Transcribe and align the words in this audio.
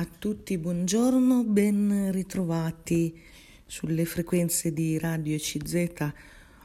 A 0.00 0.06
tutti 0.18 0.56
buongiorno, 0.56 1.44
ben 1.44 2.10
ritrovati 2.10 3.20
sulle 3.66 4.06
frequenze 4.06 4.72
di 4.72 4.98
Radio 4.98 5.36
CZ. 5.36 6.12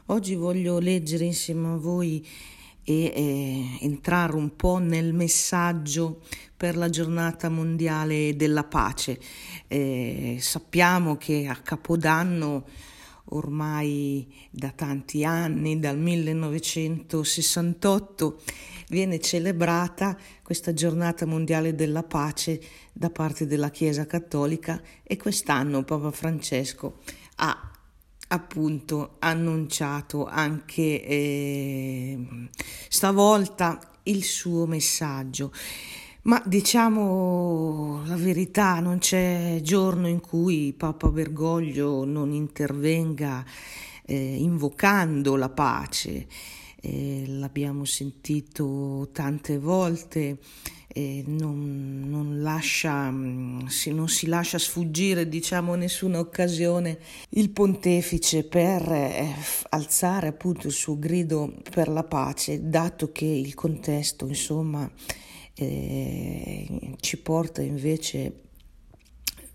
Oggi 0.06 0.34
voglio 0.34 0.78
leggere 0.78 1.26
insieme 1.26 1.68
a 1.68 1.76
voi 1.76 2.26
e 2.82 3.12
eh, 3.14 3.76
entrare 3.82 4.36
un 4.36 4.56
po' 4.56 4.78
nel 4.78 5.12
messaggio 5.12 6.22
per 6.56 6.78
la 6.78 6.88
giornata 6.88 7.50
mondiale 7.50 8.34
della 8.36 8.64
pace. 8.64 9.20
Eh, 9.68 10.38
sappiamo 10.40 11.18
che 11.18 11.46
a 11.46 11.56
Capodanno 11.56 12.64
ormai 13.24 14.26
da 14.50 14.70
tanti 14.70 15.26
anni, 15.26 15.78
dal 15.78 15.98
1968, 15.98 18.40
viene 18.88 19.20
celebrata 19.20 20.16
questa 20.42 20.72
giornata 20.72 21.26
mondiale 21.26 21.74
della 21.74 22.02
pace 22.02 22.60
da 22.92 23.10
parte 23.10 23.46
della 23.46 23.70
Chiesa 23.70 24.06
Cattolica 24.06 24.80
e 25.02 25.16
quest'anno 25.16 25.82
Papa 25.82 26.10
Francesco 26.10 27.00
ha 27.36 27.70
appunto 28.28 29.16
annunciato 29.20 30.26
anche 30.26 31.04
eh, 31.04 32.48
stavolta 32.88 33.80
il 34.04 34.24
suo 34.24 34.66
messaggio. 34.66 35.52
Ma 36.22 36.42
diciamo 36.44 38.02
la 38.04 38.16
verità, 38.16 38.80
non 38.80 38.98
c'è 38.98 39.60
giorno 39.62 40.08
in 40.08 40.20
cui 40.20 40.74
Papa 40.76 41.08
Bergoglio 41.08 42.04
non 42.04 42.32
intervenga 42.32 43.44
eh, 44.04 44.34
invocando 44.34 45.36
la 45.36 45.50
pace. 45.50 46.26
Eh, 46.80 47.24
l'abbiamo 47.26 47.84
sentito 47.84 49.08
tante 49.12 49.58
volte, 49.58 50.38
eh, 50.96 51.24
non, 51.26 52.04
non, 52.06 52.40
lascia, 52.40 53.10
mm, 53.10 53.66
si, 53.66 53.92
non 53.92 54.08
si 54.08 54.26
lascia 54.26 54.58
sfuggire 54.58 55.28
diciamo 55.28 55.74
nessuna 55.74 56.18
occasione 56.18 56.98
il 57.30 57.50
pontefice 57.50 58.44
per 58.44 58.90
eh, 58.90 59.34
alzare 59.70 60.28
appunto 60.28 60.68
il 60.68 60.72
suo 60.72 60.98
grido 60.98 61.52
per 61.70 61.88
la 61.88 62.04
pace, 62.04 62.68
dato 62.68 63.12
che 63.12 63.26
il 63.26 63.54
contesto 63.54 64.26
insomma 64.26 64.90
eh, 65.54 66.94
ci 67.00 67.18
porta 67.18 67.60
invece 67.60 68.44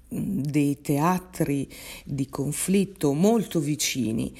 dei 0.09 0.81
teatri 0.81 1.67
di 2.03 2.27
conflitto 2.27 3.13
molto 3.13 3.59
vicini 3.59 4.31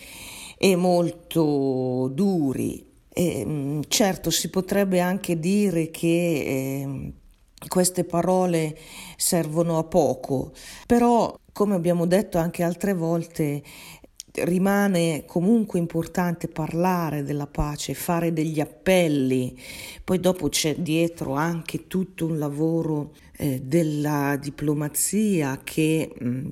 e 0.64 0.76
molto 0.76 2.12
duri. 2.14 2.86
E, 3.09 3.80
certo, 3.88 4.30
si 4.30 4.52
potrebbe 4.52 5.00
anche 5.00 5.40
dire 5.40 5.90
che 5.90 6.06
eh, 6.08 7.14
queste 7.68 8.03
parole 8.03 8.78
servono 9.18 9.80
a 9.80 9.84
poco, 9.84 10.52
però, 10.86 11.36
come 11.52 11.73
abbiamo 11.73 12.06
detto 12.06 12.38
anche 12.38 12.62
altre 12.62 12.94
volte, 12.94 13.64
rimane 14.34 15.26
comunque 15.26 15.80
importante 15.80 16.48
parlare 16.48 17.23
della 17.23 17.48
pace, 17.48 17.96
fare 17.96 18.31
degli 18.31 18.59
appelli, 18.59 19.59
poi 20.03 20.20
dopo 20.20 20.48
c'è 20.48 20.75
dietro 20.75 21.34
anche 21.34 21.88
tutto 21.88 22.28
un 22.28 22.38
lavoro 22.38 23.16
eh, 23.38 23.62
della 23.64 24.38
diplomazia 24.40 25.59
che 25.64 26.14
mh, 26.18 26.50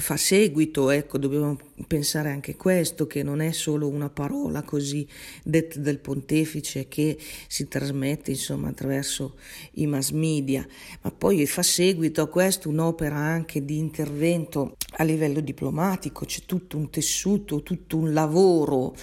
fa 0.00 0.16
seguito, 0.16 0.90
ecco, 0.90 1.18
dobbiamo 1.18 1.58
pensare 1.86 2.30
anche 2.30 2.56
questo, 2.56 3.06
che 3.06 3.22
non 3.22 3.40
è 3.40 3.52
solo 3.52 3.88
una 3.88 4.10
parola 4.10 4.62
così 4.62 5.06
detta 5.42 5.78
del 5.78 5.98
pontefice 5.98 6.88
che 6.88 7.18
si 7.46 7.68
trasmette 7.68 8.32
insomma 8.32 8.68
attraverso 8.68 9.36
i 9.74 9.86
mass 9.86 10.10
media, 10.10 10.66
ma 11.02 11.10
poi 11.10 11.46
fa 11.46 11.62
seguito 11.62 12.22
a 12.22 12.28
questo 12.28 12.68
un'opera 12.68 13.16
anche 13.16 13.64
di 13.64 13.78
intervento 13.78 14.76
a 14.96 15.04
livello 15.04 15.40
diplomatico, 15.40 16.24
c'è 16.24 16.42
tutto 16.46 16.76
un 16.76 16.90
tessuto, 16.90 17.62
tutto 17.62 17.96
un 17.96 18.12
lavoro 18.12 18.94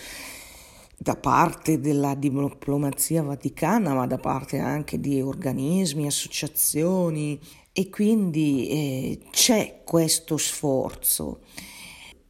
da 0.99 1.15
parte 1.15 1.79
della 1.79 2.15
diplomazia 2.15 3.21
vaticana, 3.21 3.93
ma 3.93 4.07
da 4.07 4.17
parte 4.17 4.57
anche 4.57 4.99
di 4.99 5.21
organismi, 5.21 6.07
associazioni 6.07 7.39
e 7.79 7.91
quindi 7.91 8.67
eh, 8.69 9.19
c'è 9.29 9.81
questo 9.83 10.37
sforzo. 10.37 11.41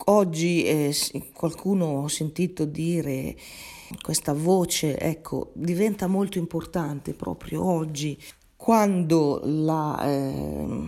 Oggi 0.07 0.65
eh, 0.65 0.93
qualcuno 1.31 1.85
ho 2.01 2.07
sentito 2.09 2.65
dire 2.65 3.33
questa 4.01 4.33
voce, 4.33 4.99
ecco, 4.99 5.51
diventa 5.53 6.07
molto 6.07 6.37
importante 6.37 7.13
proprio 7.13 7.63
oggi 7.63 8.21
quando 8.57 9.39
la, 9.45 9.97
eh, 10.03 10.83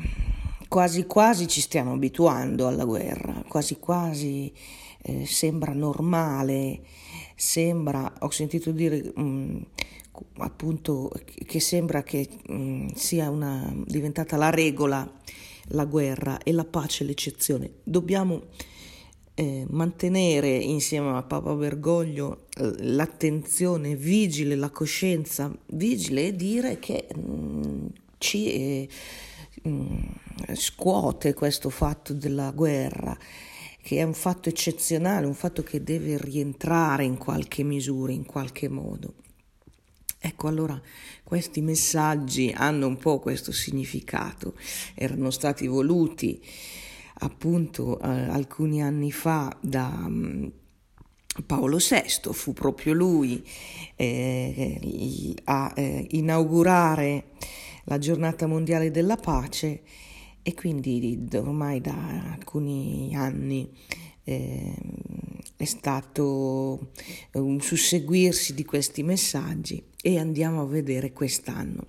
quasi 0.68 1.06
quasi 1.06 1.48
ci 1.48 1.62
stiamo 1.62 1.94
abituando 1.94 2.68
alla 2.68 2.84
guerra, 2.84 3.42
quasi 3.48 3.80
quasi 3.80 4.52
eh, 5.04 5.26
sembra 5.26 5.72
normale, 5.72 6.82
sembra, 7.34 8.12
ho 8.20 8.30
sentito 8.30 8.72
dire 8.72 9.10
mh, 9.16 9.22
mm, 9.22 9.58
appunto 10.38 11.12
che 11.46 11.60
sembra 11.60 12.04
che 12.04 12.28
mh, 12.48 12.54
mm, 12.54 12.88
sia 12.96 13.30
una, 13.30 13.74
diventata 13.86 14.38
la 14.38 14.50
regola 14.50 15.10
la 15.70 15.86
guerra 15.86 16.40
e 16.40 16.52
la 16.52 16.66
pace 16.66 17.04
l'eccezione. 17.04 17.72
Dobbiamo 17.84 18.44
eh, 19.36 19.66
mantenere 19.70 20.56
insieme 20.56 21.16
a 21.16 21.24
Papa 21.24 21.54
Bergoglio 21.54 22.48
eh, 22.58 22.74
l'attenzione 22.84 23.96
vigile, 23.96 24.56
la 24.56 24.70
coscienza 24.70 25.52
vigile 25.68 26.28
e 26.28 26.36
dire 26.36 26.80
che 26.80 27.08
mh, 27.14 27.20
mm, 27.20 27.86
ci 28.18 28.52
eh, 28.52 28.90
scuote 30.54 31.34
questo 31.34 31.70
fatto 31.70 32.14
della 32.14 32.52
guerra 32.52 33.18
che 33.82 33.98
è 33.98 34.04
un 34.04 34.14
fatto 34.14 34.50
eccezionale, 34.50 35.26
un 35.26 35.34
fatto 35.34 35.64
che 35.64 35.84
deve 35.84 36.18
rientrare 36.18 37.06
in 37.06 37.18
qualche 37.18 37.64
misura, 37.64 38.12
in 38.12 38.26
qualche 38.26 38.68
modo. 38.68 39.14
Ecco, 40.22 40.48
allora 40.50 40.80
questi 41.24 41.62
messaggi 41.62 42.54
hanno 42.54 42.88
un 42.88 42.98
po' 42.98 43.20
questo 43.20 43.54
significato, 43.54 44.54
erano 44.94 45.32
stati 45.32 45.66
voluti 45.66 46.44
appunto 47.20 48.00
eh, 48.02 48.08
alcuni 48.08 48.82
anni 48.82 49.14
fa 49.14 49.56
da 49.62 49.88
um, 50.06 50.52
Paolo 51.46 51.78
VI, 51.78 52.34
fu 52.34 52.52
proprio 52.52 52.92
lui 52.92 53.42
eh, 53.96 55.36
a 55.46 55.72
eh, 55.74 56.08
inaugurare 56.12 57.28
la 57.86 57.98
giornata 57.98 58.46
mondiale 58.46 58.92
della 58.92 59.16
pace 59.16 59.84
e 60.44 60.54
quindi 60.54 61.30
ormai 61.34 61.80
da 61.80 62.34
alcuni 62.34 63.16
anni 63.16 63.70
eh, 64.26 64.76
è 65.56 65.66
stato 65.66 66.92
un 67.34 67.62
susseguirsi 67.62 68.54
di 68.54 68.66
questi 68.66 69.02
messaggi 69.02 69.89
e 70.02 70.18
andiamo 70.18 70.62
a 70.62 70.66
vedere 70.66 71.12
quest'anno. 71.12 71.88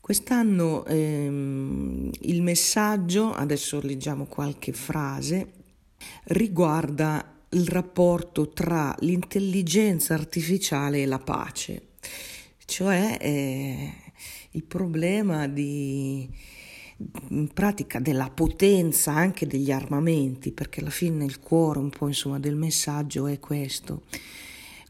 Quest'anno 0.00 0.84
ehm, 0.84 2.10
il 2.20 2.42
messaggio, 2.42 3.32
adesso 3.32 3.80
leggiamo 3.82 4.26
qualche 4.26 4.72
frase, 4.72 5.52
riguarda 6.24 7.26
il 7.50 7.66
rapporto 7.68 8.50
tra 8.50 8.94
l'intelligenza 9.00 10.14
artificiale 10.14 11.02
e 11.02 11.06
la 11.06 11.18
pace, 11.18 11.88
cioè 12.66 13.16
eh, 13.20 13.92
il 14.50 14.64
problema 14.64 15.46
di 15.48 16.28
in 17.30 17.48
pratica 17.52 17.98
della 17.98 18.30
potenza 18.30 19.12
anche 19.12 19.46
degli 19.46 19.72
armamenti, 19.72 20.52
perché 20.52 20.80
alla 20.80 20.90
fine 20.90 21.24
il 21.24 21.40
cuore 21.40 21.78
un 21.78 21.90
po' 21.90 22.06
insomma 22.06 22.38
del 22.38 22.56
messaggio 22.56 23.26
è 23.26 23.40
questo. 23.40 24.02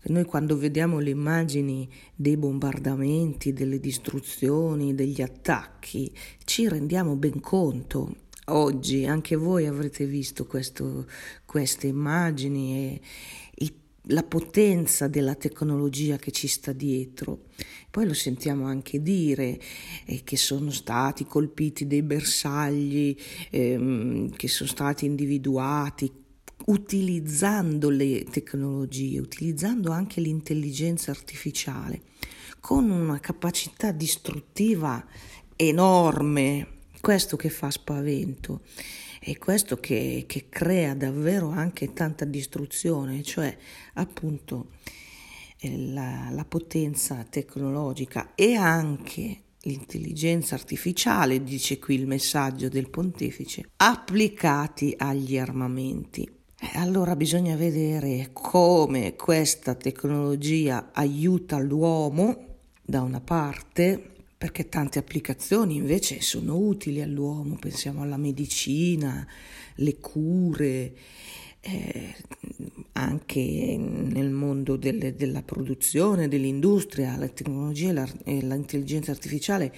Noi 0.07 0.25
quando 0.25 0.57
vediamo 0.57 0.99
le 0.99 1.11
immagini 1.11 1.89
dei 2.15 2.37
bombardamenti, 2.37 3.53
delle 3.53 3.81
distruzioni, 3.81 4.95
degli 4.95 5.23
attacchi, 5.23 6.13
ci 6.45 6.69
rendiamo 6.69 7.17
ben 7.17 7.41
conto. 7.41 8.17
Oggi 8.47 9.07
anche 9.07 9.37
voi 9.37 9.67
avrete 9.67 10.05
visto 10.05 10.47
questo, 10.47 11.07
queste 11.47 11.87
immagini 11.87 12.77
e 12.77 13.01
il 13.57 13.75
la 14.09 14.23
potenza 14.23 15.09
della 15.09 15.35
tecnologia 15.35 16.17
che 16.17 16.31
ci 16.31 16.49
sta 16.49 16.73
dietro. 16.73 17.45
Poi 17.91 18.07
lo 18.07 18.13
sentiamo 18.13 18.67
anche 18.67 19.01
dire 19.01 19.59
eh, 20.05 20.23
che 20.25 20.37
sono 20.37 20.71
stati 20.71 21.25
colpiti 21.25 21.87
dei 21.87 22.03
bersagli, 22.03 23.17
ehm, 23.51 24.31
che 24.31 24.49
sono 24.49 24.69
stati 24.69 25.07
individuati 25.07 26.13
utilizzando 26.67 27.91
le 27.91 28.25
tecnologie, 28.25 29.19
utilizzando 29.19 29.91
anche 29.91 30.21
l'intelligenza 30.21 31.11
artificiale, 31.11 32.03
con 32.61 32.91
una 32.91 33.21
capacità 33.21 33.93
distruttiva 33.93 35.05
enorme, 35.57 36.69
questo 37.01 37.37
che 37.37 37.51
fa 37.51 37.71
spavento. 37.71 38.63
È 39.21 39.37
questo 39.39 39.77
che, 39.77 40.25
che 40.27 40.49
crea 40.49 40.95
davvero 40.95 41.51
anche 41.51 41.93
tanta 41.93 42.25
distruzione, 42.25 43.23
cioè 43.23 43.57
appunto 43.95 44.73
eh, 45.59 45.79
la, 45.93 46.29
la 46.31 46.45
potenza 46.45 47.25
tecnologica 47.29 48.35
e 48.35 48.55
anche 48.55 49.43
l'intelligenza 49.63 50.55
artificiale, 50.55 51.43
dice 51.43 51.79
qui 51.79 51.95
il 51.95 52.07
messaggio 52.07 52.69
del 52.69 52.91
pontefice, 52.91 53.71
applicati 53.77 54.95
agli 54.97 55.39
armamenti. 55.39 56.44
Allora 56.73 57.15
bisogna 57.15 57.57
vedere 57.57 58.31
come 58.33 59.15
questa 59.15 59.75
tecnologia 59.75 60.91
aiuta 60.93 61.59
l'uomo 61.59 62.57
da 62.83 63.03
una 63.03 63.21
parte, 63.21 64.03
perché 64.37 64.69
tante 64.69 64.99
applicazioni 64.99 65.77
invece 65.77 66.21
sono 66.21 66.57
utili 66.57 67.01
all'uomo, 67.03 67.57
pensiamo 67.57 68.03
alla 68.03 68.17
medicina, 68.17 69.27
le 69.77 69.99
cure, 69.99 70.95
eh, 71.61 72.15
anche 72.93 73.77
nel 73.79 74.31
mondo 74.31 74.77
delle, 74.77 75.15
della 75.15 75.43
produzione, 75.43 76.29
dell'industria, 76.29 77.17
la 77.17 77.29
tecnologia 77.29 78.07
e 78.25 78.41
l'intelligenza 78.41 79.13
artificiale 79.13 79.73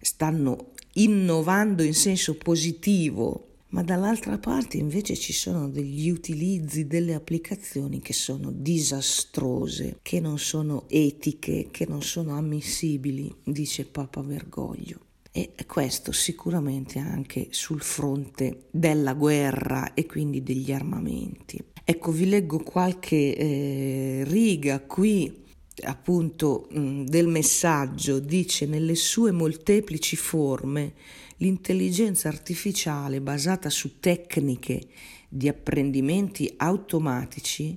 stanno 0.00 0.72
innovando 0.94 1.82
in 1.82 1.94
senso 1.94 2.36
positivo 2.36 3.51
ma 3.72 3.82
dall'altra 3.82 4.38
parte 4.38 4.76
invece 4.76 5.16
ci 5.16 5.32
sono 5.32 5.68
degli 5.68 6.10
utilizzi, 6.10 6.86
delle 6.86 7.14
applicazioni 7.14 8.00
che 8.00 8.12
sono 8.12 8.50
disastrose, 8.50 9.98
che 10.02 10.20
non 10.20 10.38
sono 10.38 10.84
etiche, 10.88 11.68
che 11.70 11.86
non 11.88 12.02
sono 12.02 12.36
ammissibili, 12.36 13.34
dice 13.44 13.86
Papa 13.86 14.22
Bergoglio. 14.22 15.00
E 15.34 15.54
questo 15.66 16.12
sicuramente 16.12 16.98
anche 16.98 17.48
sul 17.50 17.80
fronte 17.80 18.64
della 18.70 19.14
guerra 19.14 19.94
e 19.94 20.04
quindi 20.04 20.42
degli 20.42 20.72
armamenti. 20.72 21.58
Ecco, 21.84 22.12
vi 22.12 22.28
leggo 22.28 22.58
qualche 22.58 23.34
eh, 23.34 24.24
riga 24.26 24.80
qui 24.80 25.41
appunto 25.82 26.68
mh, 26.70 27.04
del 27.04 27.28
messaggio, 27.28 28.18
dice 28.18 28.66
nelle 28.66 28.94
sue 28.94 29.30
molteplici 29.30 30.16
forme 30.16 30.94
l'intelligenza 31.38 32.28
artificiale 32.28 33.20
basata 33.20 33.68
su 33.70 33.98
tecniche 33.98 34.86
di 35.28 35.48
apprendimenti 35.48 36.52
automatici, 36.58 37.76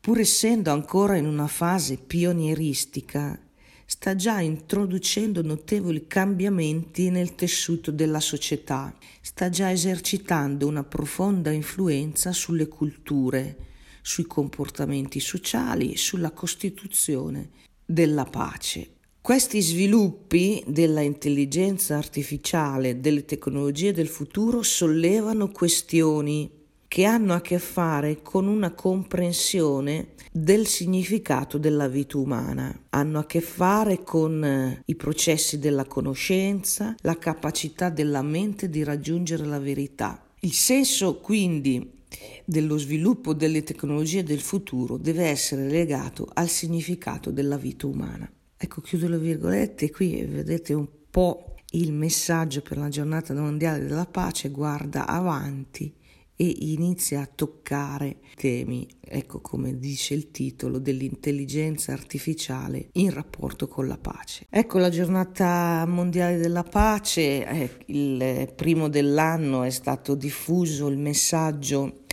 pur 0.00 0.20
essendo 0.20 0.70
ancora 0.70 1.16
in 1.16 1.26
una 1.26 1.48
fase 1.48 1.96
pionieristica, 1.96 3.38
sta 3.84 4.14
già 4.14 4.40
introducendo 4.40 5.42
notevoli 5.42 6.06
cambiamenti 6.06 7.10
nel 7.10 7.34
tessuto 7.34 7.90
della 7.90 8.20
società, 8.20 8.94
sta 9.20 9.48
già 9.48 9.70
esercitando 9.70 10.66
una 10.66 10.84
profonda 10.84 11.50
influenza 11.50 12.32
sulle 12.32 12.66
culture, 12.66 13.65
sui 14.06 14.24
comportamenti 14.24 15.18
sociali, 15.18 15.96
sulla 15.96 16.30
costituzione 16.30 17.50
della 17.84 18.24
pace. 18.24 18.90
Questi 19.20 19.60
sviluppi 19.60 20.62
della 20.64 21.00
intelligenza 21.00 21.96
artificiale, 21.96 23.00
delle 23.00 23.24
tecnologie 23.24 23.92
del 23.92 24.06
futuro 24.06 24.62
sollevano 24.62 25.50
questioni 25.50 26.48
che 26.86 27.02
hanno 27.02 27.34
a 27.34 27.40
che 27.40 27.58
fare 27.58 28.22
con 28.22 28.46
una 28.46 28.70
comprensione 28.74 30.10
del 30.30 30.68
significato 30.68 31.58
della 31.58 31.88
vita 31.88 32.16
umana, 32.16 32.84
hanno 32.90 33.18
a 33.18 33.26
che 33.26 33.40
fare 33.40 34.04
con 34.04 34.44
eh, 34.44 34.82
i 34.84 34.94
processi 34.94 35.58
della 35.58 35.84
conoscenza, 35.84 36.94
la 37.00 37.18
capacità 37.18 37.88
della 37.88 38.22
mente 38.22 38.70
di 38.70 38.84
raggiungere 38.84 39.44
la 39.44 39.58
verità. 39.58 40.24
Il 40.40 40.52
senso 40.52 41.16
quindi 41.16 41.95
dello 42.44 42.78
sviluppo 42.78 43.34
delle 43.34 43.62
tecnologie 43.62 44.22
del 44.22 44.40
futuro 44.40 44.96
deve 44.96 45.24
essere 45.24 45.68
legato 45.68 46.28
al 46.32 46.48
significato 46.48 47.30
della 47.30 47.56
vita 47.56 47.86
umana. 47.86 48.30
Ecco, 48.56 48.80
chiudo 48.80 49.08
le 49.08 49.18
virgolette, 49.18 49.90
qui 49.90 50.24
vedete 50.24 50.72
un 50.72 50.88
po' 51.10 51.56
il 51.72 51.92
messaggio 51.92 52.62
per 52.62 52.78
la 52.78 52.88
giornata 52.88 53.34
mondiale 53.34 53.84
della 53.84 54.06
pace, 54.06 54.50
guarda 54.50 55.06
avanti 55.06 55.92
e 56.38 56.54
inizia 56.58 57.22
a 57.22 57.28
toccare 57.34 58.18
temi, 58.34 58.86
ecco 59.00 59.40
come 59.40 59.78
dice 59.78 60.12
il 60.14 60.30
titolo, 60.30 60.78
dell'intelligenza 60.78 61.92
artificiale 61.92 62.90
in 62.92 63.10
rapporto 63.10 63.68
con 63.68 63.86
la 63.86 63.96
pace. 63.96 64.46
Ecco 64.50 64.78
la 64.78 64.90
giornata 64.90 65.84
mondiale 65.86 66.36
della 66.36 66.62
pace, 66.62 67.46
eh, 67.46 67.70
il 67.86 68.52
primo 68.54 68.88
dell'anno 68.88 69.62
è 69.62 69.70
stato 69.70 70.14
diffuso 70.14 70.88
il 70.88 70.98
messaggio 70.98 72.04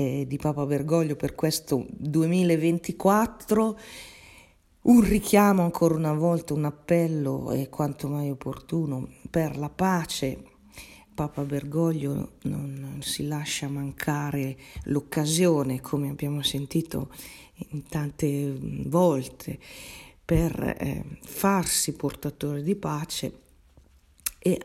eh, 0.00 0.24
di 0.26 0.38
Papa 0.38 0.64
Bergoglio 0.64 1.14
per 1.14 1.34
questo 1.34 1.84
2024 1.90 3.78
un 4.82 5.02
richiamo 5.02 5.62
ancora 5.62 5.94
una 5.94 6.14
volta, 6.14 6.54
un 6.54 6.64
appello 6.64 7.50
è 7.50 7.68
quanto 7.68 8.08
mai 8.08 8.30
opportuno 8.30 9.06
per 9.28 9.58
la 9.58 9.68
pace. 9.68 10.42
Papa 11.14 11.42
Bergoglio 11.42 12.36
non, 12.44 13.00
si 13.00 13.26
lascia 13.26 13.68
mancare 13.68 14.56
l'occasione, 14.84 15.82
come 15.82 16.08
abbiamo 16.08 16.40
sentito 16.40 17.10
tante 17.90 18.56
volte, 18.86 19.58
per 20.24 20.76
eh, 20.78 21.04
farsi 21.20 21.92
portatore 21.92 22.62
di 22.62 22.74
pace 22.74 23.32
e 24.38 24.64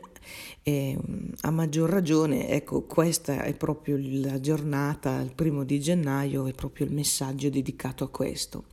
e, 0.62 0.96
a 1.42 1.50
maggior 1.50 1.88
ragione, 1.90 2.48
ecco, 2.48 2.82
questa 2.82 3.42
è 3.42 3.54
proprio 3.54 3.98
la 4.00 4.40
giornata, 4.40 5.20
il 5.20 5.32
primo 5.34 5.64
di 5.64 5.80
gennaio, 5.80 6.46
è 6.46 6.52
proprio 6.52 6.86
il 6.86 6.92
messaggio 6.92 7.48
dedicato 7.50 8.04
a 8.04 8.08
questo. 8.08 8.64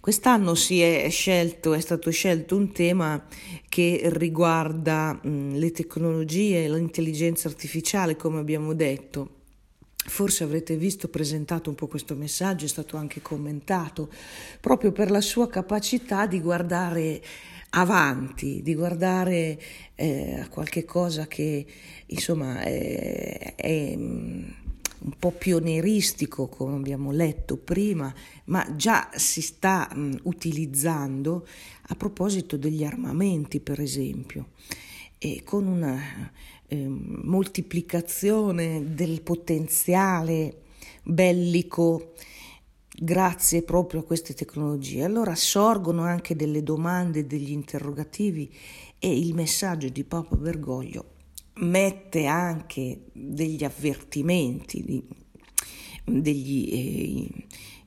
Quest'anno 0.00 0.54
si 0.54 0.80
è 0.80 1.10
scelto, 1.10 1.74
è 1.74 1.80
stato 1.80 2.10
scelto 2.10 2.56
un 2.56 2.72
tema 2.72 3.22
che 3.68 4.00
riguarda 4.04 5.12
mh, 5.12 5.56
le 5.56 5.72
tecnologie, 5.72 6.70
l'intelligenza 6.70 7.48
artificiale, 7.48 8.16
come 8.16 8.38
abbiamo 8.38 8.72
detto. 8.72 9.34
Forse 9.94 10.44
avrete 10.44 10.76
visto 10.76 11.08
presentato 11.08 11.68
un 11.68 11.76
po' 11.76 11.86
questo 11.86 12.14
messaggio, 12.14 12.64
è 12.64 12.68
stato 12.68 12.96
anche 12.96 13.20
commentato, 13.20 14.08
proprio 14.58 14.90
per 14.90 15.10
la 15.10 15.20
sua 15.20 15.48
capacità 15.50 16.26
di 16.26 16.40
guardare 16.40 17.22
avanti, 17.70 18.60
di 18.62 18.74
guardare 18.74 19.60
eh, 19.94 20.40
a 20.40 20.48
qualche 20.48 20.84
cosa 20.84 21.26
che 21.26 21.64
insomma 22.06 22.60
è, 22.60 23.54
è 23.54 23.94
un 23.96 25.14
po' 25.18 25.30
pionieristico, 25.30 26.48
come 26.48 26.76
abbiamo 26.76 27.10
letto 27.10 27.56
prima, 27.56 28.12
ma 28.46 28.74
già 28.76 29.10
si 29.14 29.40
sta 29.40 29.90
mh, 29.92 30.20
utilizzando 30.24 31.46
a 31.88 31.94
proposito 31.94 32.56
degli 32.56 32.84
armamenti, 32.84 33.60
per 33.60 33.80
esempio, 33.80 34.50
e 35.18 35.42
con 35.44 35.66
una 35.66 36.30
eh, 36.66 36.86
moltiplicazione 36.86 38.94
del 38.94 39.22
potenziale 39.22 40.62
bellico 41.02 42.12
grazie 42.94 43.62
proprio 43.62 44.00
a 44.00 44.04
queste 44.04 44.34
tecnologie. 44.34 45.04
Allora 45.04 45.34
sorgono 45.34 46.02
anche 46.02 46.36
delle 46.36 46.62
domande, 46.62 47.26
degli 47.26 47.50
interrogativi 47.50 48.52
e 48.98 49.16
il 49.16 49.34
messaggio 49.34 49.88
di 49.88 50.04
Papa 50.04 50.36
Bergoglio 50.36 51.18
mette 51.54 52.26
anche 52.26 53.06
degli 53.12 53.64
avvertimenti, 53.64 55.06
degli 56.04 56.68
eh, 56.72 57.46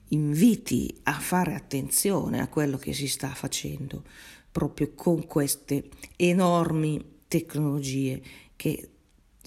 inviti 0.09 0.99
a 1.03 1.13
fare 1.13 1.55
attenzione 1.55 2.39
a 2.39 2.47
quello 2.47 2.77
che 2.77 2.93
si 2.93 3.07
sta 3.07 3.29
facendo 3.29 4.03
proprio 4.51 4.93
con 4.93 5.25
queste 5.25 5.89
enormi 6.15 7.03
tecnologie 7.27 8.21
che 8.55 8.89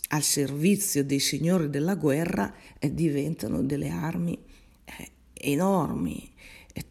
al 0.08 0.22
servizio 0.22 1.04
dei 1.04 1.20
signori 1.20 1.70
della 1.70 1.94
guerra 1.94 2.52
eh, 2.78 2.92
diventano 2.92 3.62
delle 3.62 3.88
armi 3.88 4.36
enormi, 5.46 6.32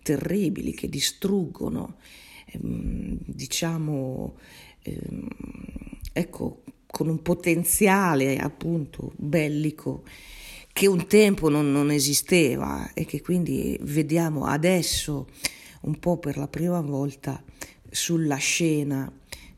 terribili, 0.01 0.73
che 0.73 0.87
distruggono, 0.87 1.97
ehm, 2.45 3.17
diciamo, 3.25 4.37
ehm, 4.83 5.27
ecco, 6.13 6.63
con 6.85 7.07
un 7.07 7.21
potenziale 7.21 8.37
appunto 8.37 9.11
bellico 9.17 10.03
che 10.71 10.87
un 10.87 11.07
tempo 11.07 11.49
non, 11.49 11.71
non 11.71 11.91
esisteva 11.91 12.93
e 12.93 13.05
che 13.05 13.21
quindi 13.21 13.77
vediamo 13.81 14.45
adesso 14.45 15.27
un 15.81 15.99
po' 15.99 16.17
per 16.17 16.37
la 16.37 16.47
prima 16.47 16.81
volta 16.81 17.41
sulla 17.89 18.37
scena 18.37 19.11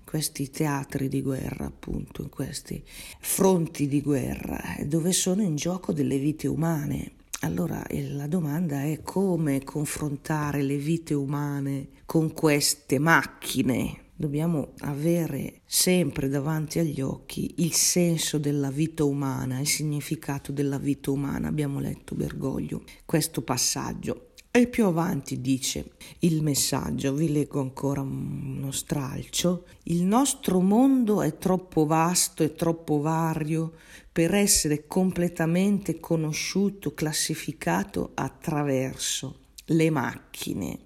questi 0.03 0.49
teatri 0.49 1.09
di 1.09 1.21
guerra, 1.21 1.65
appunto, 1.65 2.21
in 2.21 2.29
questi 2.29 2.81
fronti 3.19 3.87
di 3.87 4.01
guerra, 4.01 4.77
dove 4.85 5.11
sono 5.11 5.41
in 5.41 5.57
gioco 5.57 5.91
delle 5.91 6.17
vite 6.17 6.47
umane. 6.47 7.16
Allora 7.41 7.85
la 7.89 8.27
domanda 8.27 8.83
è 8.83 9.01
come 9.01 9.63
confrontare 9.63 10.63
le 10.63 10.77
vite 10.77 11.13
umane 11.13 11.89
con 12.05 12.33
queste 12.33 12.97
macchine 12.99 14.05
dobbiamo 14.17 14.73
avere 14.79 15.61
sempre 15.65 16.27
davanti 16.27 16.79
agli 16.79 17.01
occhi 17.01 17.53
il 17.57 17.73
senso 17.73 18.39
della 18.39 18.71
vita 18.71 19.03
umana, 19.03 19.59
il 19.59 19.67
significato 19.67 20.51
della 20.51 20.79
vita 20.79 21.11
umana. 21.11 21.47
Abbiamo 21.47 21.79
letto 21.79 22.15
Bergoglio 22.15 22.83
questo 23.05 23.43
passaggio. 23.43 24.26
E 24.57 24.65
più 24.65 24.85
avanti 24.85 25.39
dice 25.39 25.91
il 26.21 26.41
messaggio, 26.41 27.13
vi 27.13 27.31
leggo 27.31 27.59
ancora 27.59 28.01
uno 28.01 28.71
stralcio, 28.71 29.67
il 29.83 30.01
nostro 30.01 30.61
mondo 30.61 31.21
è 31.21 31.37
troppo 31.37 31.85
vasto 31.85 32.41
e 32.41 32.55
troppo 32.55 32.99
vario 32.99 33.73
per 34.11 34.33
essere 34.33 34.87
completamente 34.87 35.99
conosciuto, 35.99 36.95
classificato 36.95 38.13
attraverso 38.15 39.41
le 39.65 39.91
macchine. 39.91 40.79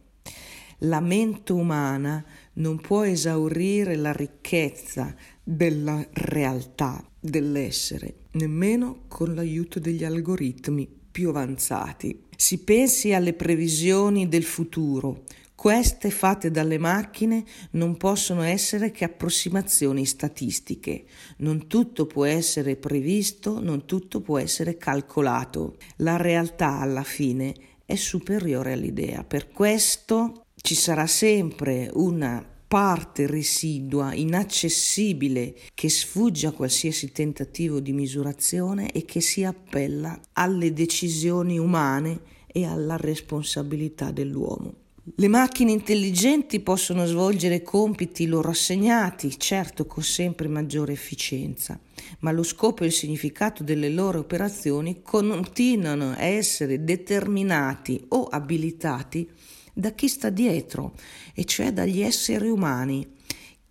La 0.80 1.00
mente 1.00 1.54
umana 1.54 2.26
non 2.56 2.78
può 2.82 3.04
esaurire 3.04 3.96
la 3.96 4.12
ricchezza 4.12 5.16
della 5.42 6.06
realtà 6.12 7.02
dell'essere, 7.18 8.16
nemmeno 8.32 9.04
con 9.08 9.34
l'aiuto 9.34 9.80
degli 9.80 10.04
algoritmi 10.04 11.00
più 11.10 11.30
avanzati. 11.30 12.28
Si 12.42 12.58
pensi 12.64 13.14
alle 13.14 13.34
previsioni 13.34 14.28
del 14.28 14.44
futuro. 14.44 15.26
Queste 15.54 16.10
fatte 16.10 16.50
dalle 16.50 16.80
macchine 16.80 17.44
non 17.74 17.98
possono 17.98 18.42
essere 18.42 18.90
che 18.90 19.04
approssimazioni 19.04 20.08
statistiche. 20.08 21.04
Non 21.38 21.68
tutto 21.68 22.08
può 22.08 22.26
essere 22.26 22.78
previsto, 22.78 23.62
non 23.62 23.86
tutto 23.86 24.22
può 24.22 24.40
essere 24.40 24.78
calcolato. 24.78 25.78
La 25.98 26.18
realtà 26.18 26.80
alla 26.80 27.04
fine 27.04 27.54
è 27.86 27.94
superiore 27.94 28.74
all'idea. 28.74 29.24
Per 29.24 29.52
questo 29.52 30.46
ci 30.56 30.74
sarà 30.74 31.06
sempre 31.06 31.92
una 31.94 32.44
parte 32.72 33.28
residua, 33.28 34.14
inaccessibile, 34.14 35.54
che 35.74 35.90
sfugge 35.90 36.48
a 36.48 36.54
qualsiasi 36.54 37.12
tentativo 37.12 37.82
di 37.82 37.92
misurazione 37.92 38.94
e 38.94 39.04
che 39.04 39.20
si 39.20 39.44
appella 39.44 40.18
alle 40.32 40.72
decisioni 40.72 41.60
umane 41.60 42.22
e 42.48 42.64
alla 42.64 42.96
responsabilità 42.96 44.12
dell'uomo. 44.12 44.74
Le 45.16 45.28
macchine 45.28 45.74
intelligenti 45.74 46.62
possono 46.62 47.06
svolgere 47.06 47.62
compiti 47.62 48.26
loro 48.26 48.52
assegnati, 48.52 49.38
certo 49.38 49.86
con 49.86 50.04
sempre 50.04 50.48
maggiore 50.48 50.94
efficienza, 50.94 51.78
ma 52.20 52.32
lo 52.32 52.44
scopo 52.44 52.84
e 52.84 52.86
il 52.86 52.94
significato 52.94 53.66
delle 53.66 53.90
loro 53.90 54.20
operazioni 54.20 55.02
continuano 55.02 56.12
a 56.12 56.24
essere 56.24 56.86
determinati 56.86 58.02
o 58.10 58.24
abilitati 58.24 59.30
da 59.74 59.92
chi 59.92 60.08
sta 60.08 60.30
dietro, 60.30 60.94
e 61.34 61.46
cioè 61.46 61.72
dagli 61.72 62.02
esseri 62.02 62.50
umani, 62.50 63.16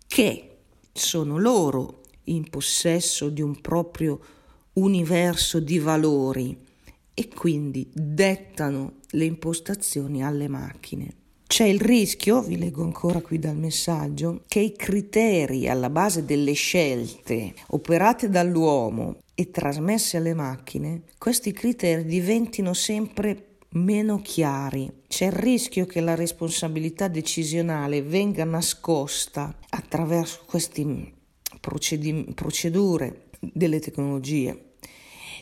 che 0.07 0.57
sono 0.91 1.37
loro 1.37 2.01
in 2.25 2.49
possesso 2.49 3.29
di 3.29 3.41
un 3.41 3.59
proprio 3.61 4.19
universo 4.73 5.59
di 5.59 5.79
valori 5.79 6.57
e 7.13 7.27
quindi 7.27 7.89
dettano 7.93 8.93
le 9.11 9.25
impostazioni 9.25 10.23
alle 10.23 10.47
macchine. 10.47 11.15
C'è 11.51 11.65
il 11.65 11.81
rischio, 11.81 12.41
vi 12.41 12.57
leggo 12.57 12.81
ancora 12.81 13.19
qui 13.19 13.37
dal 13.37 13.57
messaggio, 13.57 14.43
che 14.47 14.61
i 14.61 14.73
criteri 14.73 15.67
alla 15.67 15.89
base 15.89 16.23
delle 16.23 16.53
scelte 16.53 17.53
operate 17.67 18.29
dall'uomo 18.29 19.17
e 19.35 19.51
trasmesse 19.51 20.15
alle 20.15 20.33
macchine, 20.33 21.01
questi 21.17 21.51
criteri 21.51 22.05
diventino 22.05 22.73
sempre 22.73 23.50
meno 23.73 24.21
chiari. 24.21 24.91
C'è 25.07 25.27
il 25.27 25.31
rischio 25.31 25.85
che 25.85 26.01
la 26.01 26.15
responsabilità 26.15 27.07
decisionale 27.07 28.01
venga 28.01 28.43
nascosta 28.43 29.57
attraverso 29.69 30.41
queste 30.45 31.13
procedi- 31.59 32.31
procedure 32.33 33.27
delle 33.39 33.79
tecnologie. 33.79 34.73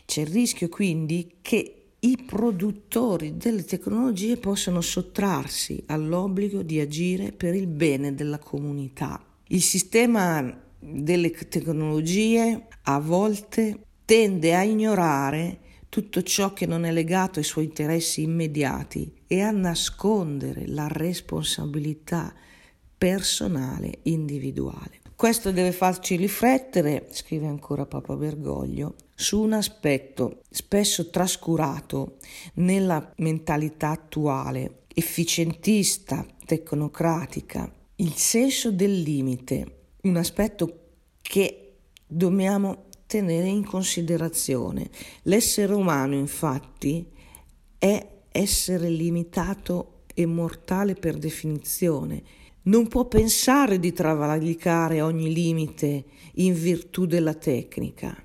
C'è 0.05 0.21
il 0.21 0.27
rischio 0.27 0.69
quindi 0.69 1.37
che 1.41 1.73
i 2.01 2.17
produttori 2.25 3.35
delle 3.35 3.65
tecnologie 3.65 4.37
possano 4.37 4.79
sottrarsi 4.79 5.83
all'obbligo 5.87 6.61
di 6.61 6.79
agire 6.79 7.31
per 7.31 7.55
il 7.55 7.67
bene 7.67 8.15
della 8.15 8.39
comunità. 8.39 9.21
Il 9.47 9.61
sistema 9.61 10.57
delle 10.79 11.31
tecnologie 11.31 12.67
a 12.83 12.99
volte 12.99 13.83
tende 14.05 14.55
a 14.55 14.63
ignorare 14.63 15.59
tutto 15.89 16.21
ciò 16.21 16.53
che 16.53 16.65
non 16.65 16.85
è 16.85 16.91
legato 16.91 17.39
ai 17.39 17.45
suoi 17.45 17.65
interessi 17.65 18.21
immediati 18.21 19.11
e 19.27 19.41
a 19.41 19.51
nascondere 19.51 20.67
la 20.67 20.87
responsabilità 20.87 22.33
personale 22.97 23.99
individuale. 24.03 24.99
Questo 25.15 25.51
deve 25.51 25.73
farci 25.73 26.15
riflettere, 26.15 27.07
scrive 27.11 27.47
ancora 27.47 27.85
Papa 27.85 28.15
Bergoglio, 28.15 28.95
su 29.15 29.41
un 29.41 29.51
aspetto 29.51 30.43
spesso 30.49 31.09
trascurato 31.09 32.17
nella 32.55 33.13
mentalità 33.17 33.89
attuale, 33.89 34.83
efficientista, 34.93 36.25
tecnocratica, 36.45 37.69
il 37.95 38.13
senso 38.13 38.71
del 38.71 39.01
limite, 39.01 39.87
un 40.03 40.15
aspetto 40.15 40.79
che 41.21 41.75
dobbiamo 42.07 42.85
tenere 43.09 43.47
in 43.47 43.65
considerazione. 43.65 44.87
L'essere 45.23 45.73
umano, 45.73 46.13
infatti, 46.13 47.03
è 47.79 48.07
essere 48.31 48.87
limitato 48.87 50.01
e 50.13 50.27
mortale 50.27 50.93
per 50.93 51.17
definizione. 51.17 52.21
Non 52.63 52.87
può 52.87 53.05
pensare 53.05 53.79
di 53.79 53.93
travalicare 53.93 55.01
ogni 55.01 55.33
limite 55.33 56.03
in 56.35 56.53
virtù 56.53 57.07
della 57.07 57.33
tecnica. 57.33 58.15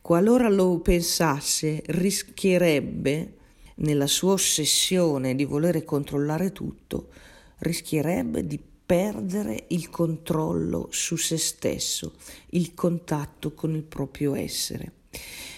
Qualora 0.00 0.48
lo 0.48 0.80
pensasse, 0.80 1.80
rischierebbe, 1.86 3.36
nella 3.76 4.08
sua 4.08 4.32
ossessione 4.32 5.36
di 5.36 5.44
volere 5.44 5.84
controllare 5.84 6.50
tutto, 6.50 7.10
rischierebbe 7.58 8.44
di 8.44 8.58
perdere 8.92 9.64
il 9.68 9.88
controllo 9.88 10.88
su 10.90 11.16
se 11.16 11.38
stesso, 11.38 12.12
il 12.50 12.74
contatto 12.74 13.54
con 13.54 13.74
il 13.74 13.84
proprio 13.84 14.34
essere. 14.34 14.92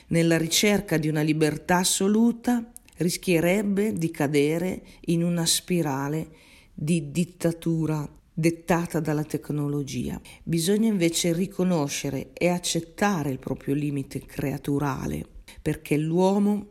Nella 0.09 0.39
ricerca 0.39 0.99
di 0.99 1.09
una 1.09 1.23
libertà 1.23 1.79
assoluta 1.79 2.71
rischierebbe 2.99 3.93
di 3.93 4.13
cadere 4.13 4.83
in 5.07 5.25
una 5.25 5.47
spirale 5.47 6.29
di 6.73 7.11
dittatura 7.11 8.09
dettata 8.33 9.01
dalla 9.01 9.25
tecnologia. 9.25 10.21
Bisogna 10.45 10.87
invece 10.87 11.33
riconoscere 11.33 12.33
e 12.35 12.47
accettare 12.47 13.31
il 13.31 13.41
proprio 13.41 13.75
limite 13.75 14.21
creaturale, 14.21 15.27
perché 15.61 15.97
l'uomo 15.97 16.69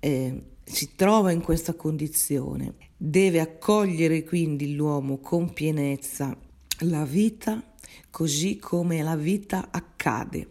eh, 0.00 0.42
si 0.64 0.94
trova 0.96 1.30
in 1.30 1.42
questa 1.42 1.74
condizione 1.74 2.85
Deve 2.96 3.40
accogliere 3.40 4.24
quindi 4.24 4.74
l'uomo 4.74 5.18
con 5.18 5.52
pienezza 5.52 6.36
la 6.80 7.04
vita 7.04 7.62
così 8.10 8.56
come 8.56 9.02
la 9.02 9.16
vita 9.16 9.68
accade, 9.70 10.48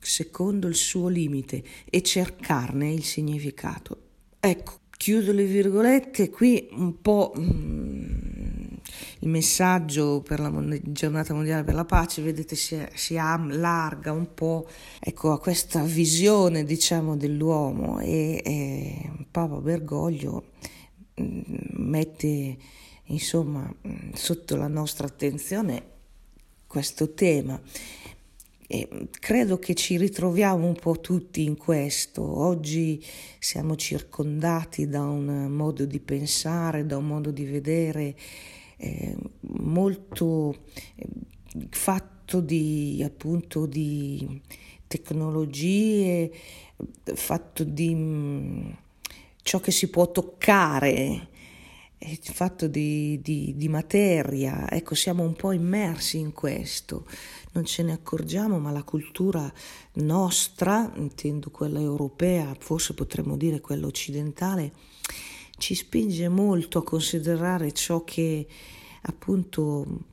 secondo 0.00 0.66
il 0.66 0.74
suo 0.74 1.06
limite, 1.06 1.62
e 1.84 2.02
cercarne 2.02 2.92
il 2.92 3.04
significato. 3.04 3.98
Ecco, 4.40 4.80
chiudo 4.96 5.30
le 5.30 5.44
virgolette, 5.44 6.30
qui 6.30 6.68
un 6.72 7.00
po' 7.00 7.32
mm, 7.38 8.04
il 9.20 9.28
messaggio 9.28 10.22
per 10.22 10.40
la 10.40 10.52
giornata 10.82 11.34
mondiale 11.34 11.62
per 11.62 11.74
la 11.74 11.84
pace, 11.84 12.20
vedete, 12.20 12.56
si, 12.56 12.84
si 12.94 13.16
allarga 13.16 14.10
un 14.10 14.34
po' 14.34 14.66
ecco, 14.98 15.30
a 15.30 15.38
questa 15.38 15.82
visione, 15.84 16.64
diciamo, 16.64 17.16
dell'uomo 17.16 18.00
e, 18.00 18.42
e 18.44 19.10
Papa 19.30 19.60
Bergoglio 19.60 20.46
mette 21.16 22.56
insomma 23.04 23.72
sotto 24.14 24.56
la 24.56 24.68
nostra 24.68 25.06
attenzione 25.06 25.92
questo 26.66 27.12
tema. 27.14 27.60
E 28.66 29.08
credo 29.20 29.58
che 29.58 29.74
ci 29.74 29.96
ritroviamo 29.96 30.66
un 30.66 30.74
po' 30.74 30.98
tutti 30.98 31.44
in 31.44 31.56
questo. 31.56 32.22
Oggi 32.22 33.04
siamo 33.38 33.76
circondati 33.76 34.88
da 34.88 35.02
un 35.02 35.46
modo 35.46 35.84
di 35.84 36.00
pensare, 36.00 36.86
da 36.86 36.96
un 36.96 37.06
modo 37.06 37.30
di 37.30 37.44
vedere 37.44 38.16
eh, 38.78 39.16
molto 39.40 40.56
eh, 40.96 41.06
fatto 41.70 42.40
di 42.40 43.02
appunto 43.04 43.66
di 43.66 44.40
tecnologie, 44.88 46.32
fatto 47.14 47.64
di 47.64 48.74
ciò 49.44 49.60
che 49.60 49.70
si 49.70 49.88
può 49.88 50.10
toccare, 50.10 51.28
il 51.98 52.18
fatto 52.22 52.66
di, 52.66 53.20
di, 53.22 53.52
di, 53.56 53.68
materia, 53.68 54.70
ecco, 54.70 54.94
siamo 54.94 55.22
un 55.22 55.34
po' 55.34 55.52
immersi 55.52 56.18
in 56.18 56.32
questo, 56.32 57.06
non 57.52 57.66
ce 57.66 57.82
ne 57.82 57.92
accorgiamo, 57.92 58.58
ma 58.58 58.70
la 58.70 58.82
cultura 58.82 59.50
nostra, 59.94 60.90
intendo 60.96 61.50
quella 61.50 61.78
europea, 61.78 62.56
forse 62.58 62.94
potremmo 62.94 63.36
dire 63.36 63.60
quella 63.60 63.86
occidentale, 63.86 64.72
ci 65.58 65.74
spinge 65.74 66.28
molto 66.28 66.78
a 66.78 66.84
considerare 66.84 67.72
ciò 67.72 68.02
che 68.02 68.46
appunto 69.02 70.06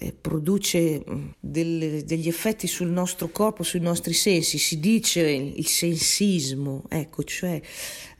eh, 0.00 0.12
produce 0.12 1.02
mm, 1.08 1.28
delle, 1.40 2.04
degli 2.04 2.28
effetti 2.28 2.68
sul 2.68 2.88
nostro 2.88 3.28
corpo, 3.28 3.64
sui 3.64 3.80
nostri 3.80 4.12
sensi, 4.12 4.56
si 4.56 4.78
dice 4.78 5.22
il 5.28 5.66
sensismo, 5.66 6.84
ecco, 6.88 7.24
cioè 7.24 7.60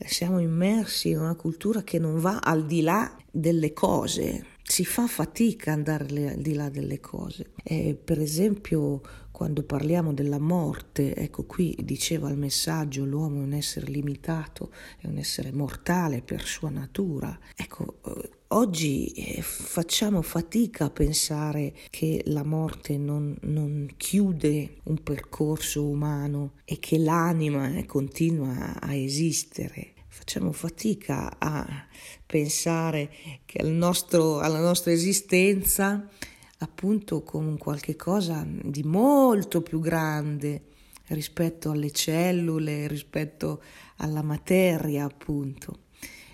siamo 0.05 0.41
immersi 0.41 1.11
in 1.11 1.21
una 1.21 1.37
cultura 1.37 1.83
che 1.83 1.99
non 1.99 2.19
va 2.19 2.39
al 2.39 2.67
di 2.67 2.83
là 2.83 3.17
delle 3.31 3.73
cose, 3.73 4.45
si 4.63 4.85
fa 4.85 5.07
fatica 5.07 5.73
ad 5.73 5.79
andare 5.79 6.31
al 6.31 6.41
di 6.41 6.55
là 6.55 6.69
delle 6.69 6.99
cose. 6.99 7.53
Eh, 7.63 7.97
per 8.03 8.21
esempio, 8.21 9.01
quando 9.39 9.63
parliamo 9.63 10.13
della 10.13 10.41
morte, 10.41 11.15
ecco 11.15 11.45
qui 11.45 11.73
diceva 11.85 12.29
il 12.29 12.37
messaggio, 12.37 13.05
l'uomo 13.05 13.39
è 13.39 13.45
un 13.45 13.53
essere 13.53 13.87
limitato, 13.87 14.73
è 14.99 15.07
un 15.07 15.17
essere 15.17 15.53
mortale 15.53 16.23
per 16.23 16.43
sua 16.45 16.71
natura. 16.71 17.39
Ecco, 17.55 18.01
eh, 18.05 18.31
oggi 18.49 19.07
eh, 19.13 19.41
facciamo 19.41 20.23
fatica 20.23 20.87
a 20.87 20.91
pensare 20.91 21.73
che 21.89 22.21
la 22.25 22.43
morte 22.43 22.99
non, 22.99 23.37
non 23.43 23.89
chiude 23.97 24.79
un 24.87 25.01
percorso 25.05 25.87
umano 25.87 26.55
e 26.65 26.81
che 26.81 26.99
l'anima 26.99 27.77
eh, 27.77 27.87
continua 27.87 28.81
a 28.81 28.93
esistere 28.93 29.93
facciamo 30.09 30.51
fatica 30.51 31.39
a 31.39 31.87
pensare 32.27 33.09
che 33.47 33.59
al 33.61 33.71
nostro, 33.71 34.41
alla 34.41 34.59
nostra 34.59 34.91
esistenza 34.91 36.09
appunto 36.59 37.23
come 37.23 37.57
qualche 37.57 37.97
cosa 37.97 38.45
di 38.47 38.83
molto 38.83 39.63
più 39.63 39.81
grande 39.81 40.65
rispetto 41.09 41.71
alle 41.71 41.91
cellule, 41.91 42.87
rispetto 42.87 43.63
alla 43.97 44.23
materia 44.23 45.05
appunto. 45.05 45.87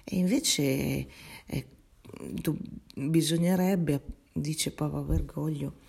E 0.04 0.16
invece 0.16 1.06
eh, 1.46 1.66
bisognerebbe, 2.94 4.02
dice 4.32 4.72
Papa 4.72 5.00
Bergoglio, 5.00 5.80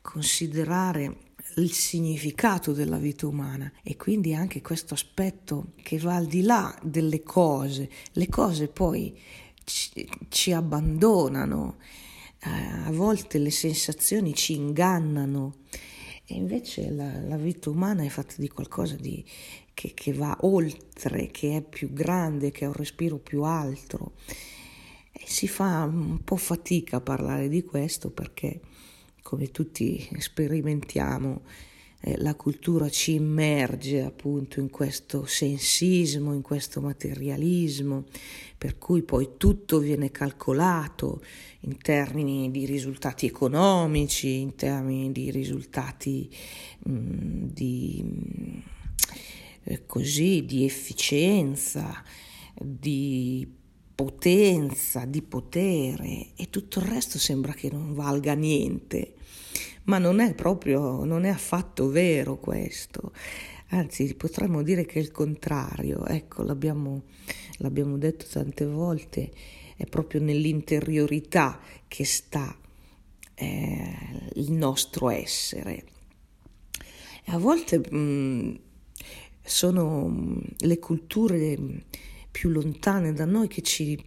considerare 0.00 1.30
il 1.56 1.72
significato 1.72 2.72
della 2.72 2.96
vita 2.98 3.26
umana 3.26 3.70
e 3.82 3.96
quindi 3.96 4.34
anche 4.34 4.62
questo 4.62 4.94
aspetto 4.94 5.72
che 5.82 5.98
va 5.98 6.16
al 6.16 6.26
di 6.26 6.42
là 6.42 6.76
delle 6.82 7.22
cose. 7.22 7.90
Le 8.12 8.28
cose 8.28 8.68
poi 8.68 9.18
ci, 9.64 10.08
ci 10.28 10.52
abbandonano, 10.52 11.76
a 12.44 12.90
volte 12.90 13.38
le 13.38 13.50
sensazioni 13.50 14.34
ci 14.34 14.54
ingannano 14.54 15.54
e 16.24 16.34
invece 16.34 16.90
la, 16.90 17.20
la 17.20 17.36
vita 17.36 17.70
umana 17.70 18.02
è 18.02 18.08
fatta 18.08 18.34
di 18.38 18.48
qualcosa 18.48 18.96
di, 18.96 19.24
che, 19.74 19.92
che 19.94 20.12
va 20.12 20.36
oltre, 20.40 21.30
che 21.30 21.56
è 21.56 21.62
più 21.62 21.92
grande, 21.92 22.50
che 22.50 22.64
ha 22.64 22.68
un 22.68 22.74
respiro 22.74 23.18
più 23.18 23.42
alto. 23.42 24.12
E 25.12 25.22
si 25.26 25.46
fa 25.46 25.84
un 25.84 26.24
po' 26.24 26.36
fatica 26.36 26.96
a 26.96 27.00
parlare 27.00 27.48
di 27.48 27.62
questo 27.62 28.10
perché 28.10 28.60
come 29.22 29.50
tutti 29.50 30.08
sperimentiamo, 30.18 31.42
eh, 32.04 32.16
la 32.18 32.34
cultura 32.34 32.88
ci 32.88 33.14
immerge 33.14 34.02
appunto 34.02 34.58
in 34.58 34.70
questo 34.70 35.24
sensismo, 35.24 36.34
in 36.34 36.42
questo 36.42 36.80
materialismo, 36.80 38.04
per 38.58 38.76
cui 38.76 39.02
poi 39.02 39.30
tutto 39.36 39.78
viene 39.78 40.10
calcolato 40.10 41.22
in 41.60 41.78
termini 41.78 42.50
di 42.50 42.66
risultati 42.66 43.26
economici, 43.26 44.40
in 44.40 44.56
termini 44.56 45.12
di 45.12 45.30
risultati 45.30 46.28
mh, 46.84 46.92
mm, 46.92 47.44
di, 47.44 48.62
eh, 49.64 49.86
così, 49.86 50.44
di 50.44 50.64
efficienza, 50.64 52.02
di 52.60 53.46
potenza, 53.94 55.04
di 55.04 55.22
potere 55.22 56.30
e 56.34 56.50
tutto 56.50 56.80
il 56.80 56.86
resto 56.86 57.18
sembra 57.18 57.52
che 57.52 57.70
non 57.70 57.94
valga 57.94 58.34
niente. 58.34 59.14
Ma 59.84 59.98
non 59.98 60.20
è 60.20 60.34
proprio, 60.34 61.04
non 61.04 61.24
è 61.24 61.28
affatto 61.28 61.88
vero 61.88 62.38
questo. 62.38 63.12
Anzi, 63.68 64.14
potremmo 64.14 64.62
dire 64.62 64.84
che 64.84 64.98
è 64.98 65.02
il 65.02 65.10
contrario. 65.10 66.04
Ecco, 66.06 66.42
l'abbiamo, 66.42 67.04
l'abbiamo 67.58 67.96
detto 67.96 68.26
tante 68.30 68.66
volte, 68.66 69.30
è 69.76 69.86
proprio 69.86 70.20
nell'interiorità 70.20 71.58
che 71.88 72.04
sta 72.04 72.56
eh, 73.34 73.94
il 74.34 74.52
nostro 74.52 75.08
essere. 75.08 75.84
A 77.26 77.38
volte 77.38 77.78
mh, 77.78 77.96
mm, 77.96 78.54
sono 79.42 80.08
mm, 80.08 80.38
le 80.58 80.78
culture 80.78 81.58
più 82.30 82.50
lontane 82.50 83.12
da 83.12 83.24
noi 83.24 83.48
che 83.48 83.62
ci, 83.62 83.98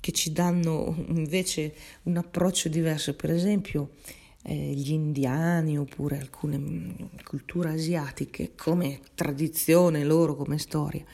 che 0.00 0.12
ci 0.12 0.32
danno 0.32 0.94
invece 1.08 1.74
un 2.04 2.16
approccio 2.16 2.68
diverso. 2.68 3.14
Per 3.14 3.30
esempio, 3.30 3.92
eh, 4.42 4.54
gli 4.54 4.92
indiani 4.92 5.78
oppure 5.78 6.18
alcune 6.18 6.58
mm, 6.58 6.90
culture 7.24 7.70
asiatiche, 7.70 8.54
come 8.54 9.00
tradizione 9.14 10.04
loro, 10.04 10.36
come 10.36 10.58
storia, 10.58 11.04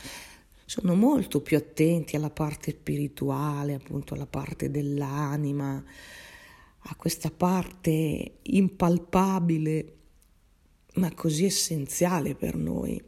sono 0.65 0.95
molto 0.95 1.41
più 1.41 1.57
attenti 1.57 2.17
alla 2.17 2.31
parte 2.31 2.73
spirituale, 2.73 3.75
appunto 3.75 4.15
alla 4.15 4.27
parte 4.27 4.71
dell'anima, 4.71 5.83
a 6.87 6.95
questa 6.97 7.31
parte 7.31 8.39
impalpabile, 8.43 9.95
ma 10.95 11.13
così 11.15 11.45
essenziale 11.45 12.35
per 12.35 12.57
noi. 12.57 13.03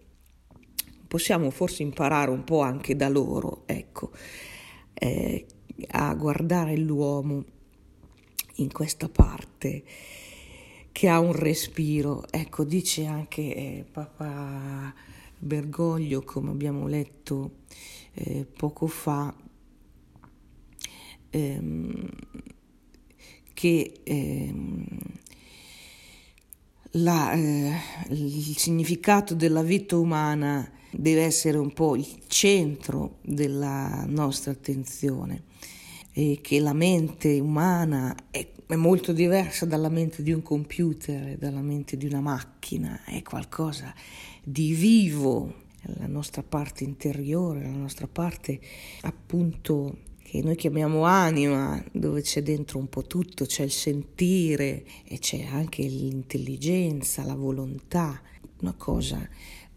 Possiamo 1.07 1.50
forse 1.50 1.83
imparare 1.83 2.31
un 2.31 2.44
po' 2.44 2.61
anche 2.61 2.96
da 2.96 3.09
loro, 3.09 3.62
ecco, 3.66 4.11
eh, 4.92 5.46
a 5.88 6.14
guardare 6.14 6.76
l'uomo 6.76 7.44
in 8.57 8.73
questa 8.73 9.09
parte 9.09 9.85
che 10.92 11.09
ha 11.09 11.21
un 11.21 11.33
respiro. 11.33 12.25
Ecco, 12.31 12.64
dice 12.64 13.07
anche 13.07 13.42
eh, 13.42 13.85
Papa 13.90 14.95
Bergoglio, 15.38 16.23
come 16.23 16.51
abbiamo 16.51 16.87
letto 16.87 17.64
eh, 18.14 18.47
poco 18.47 18.87
fa, 18.87 19.35
ehm, 21.31 22.09
che 23.53 24.01
ehm, 24.03 24.87
la, 26.92 27.33
eh, 27.33 27.75
il 28.09 28.57
significato 28.57 29.35
della 29.35 29.62
vita 29.62 29.99
umana 29.99 30.71
deve 30.90 31.25
essere 31.25 31.59
un 31.59 31.73
po' 31.75 31.95
il 31.95 32.23
centro 32.27 33.19
della 33.21 34.05
nostra 34.07 34.53
attenzione 34.53 35.42
e 36.18 36.38
che 36.40 36.61
la 36.61 36.72
mente 36.72 37.38
umana 37.40 38.16
è, 38.31 38.48
è 38.66 38.74
molto 38.74 39.12
diversa 39.12 39.66
dalla 39.66 39.90
mente 39.90 40.22
di 40.22 40.33
un 40.33 40.40
computer, 40.40 41.37
dalla 41.37 41.61
mente 41.61 41.98
di 41.98 42.07
una 42.07 42.22
macchina, 42.22 43.05
è 43.05 43.20
qualcosa 43.20 43.94
di 44.42 44.72
vivo, 44.72 45.64
la 45.98 46.07
nostra 46.07 46.42
parte 46.42 46.85
interiore, 46.85 47.64
la 47.64 47.68
nostra 47.68 48.07
parte 48.07 48.59
appunto 49.02 49.98
che 50.22 50.40
noi 50.40 50.57
chiamiamo 50.57 51.05
anima, 51.05 51.85
dove 51.92 52.22
c'è 52.22 52.42
dentro 52.42 52.79
un 52.79 52.88
po' 52.88 53.02
tutto, 53.02 53.44
c'è 53.44 53.64
il 53.64 53.70
sentire 53.70 54.85
e 55.05 55.18
c'è 55.18 55.42
anche 55.42 55.83
l'intelligenza, 55.83 57.24
la 57.24 57.35
volontà, 57.35 58.22
una 58.62 58.72
cosa 58.74 59.29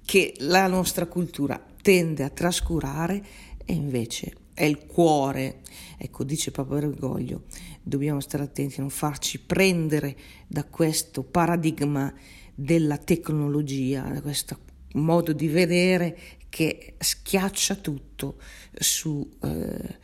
che 0.05 0.33
la 0.37 0.67
nostra 0.67 1.05
cultura 1.05 1.61
tende 1.81 2.23
a 2.23 2.29
trascurare 2.29 3.21
e 3.65 3.73
invece 3.73 4.38
è 4.59 4.65
il 4.65 4.85
cuore. 4.85 5.61
Ecco, 5.97 6.25
dice 6.25 6.51
Papa 6.51 6.75
Bergoglio, 6.75 7.43
dobbiamo 7.81 8.19
stare 8.19 8.43
attenti 8.43 8.75
a 8.79 8.81
non 8.81 8.89
farci 8.89 9.39
prendere 9.39 10.17
da 10.47 10.65
questo 10.65 11.23
paradigma 11.23 12.13
della 12.53 12.97
tecnologia, 12.97 14.01
da 14.01 14.21
questo 14.21 14.59
modo 14.95 15.31
di 15.31 15.47
vedere 15.47 16.17
che 16.49 16.95
schiaccia 16.97 17.75
tutto 17.75 18.35
su, 18.73 19.29
eh, 19.43 19.97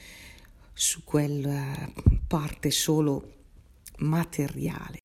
su 0.71 1.03
quella 1.03 1.91
parte 2.25 2.71
solo 2.71 3.33
materiale. 3.97 4.99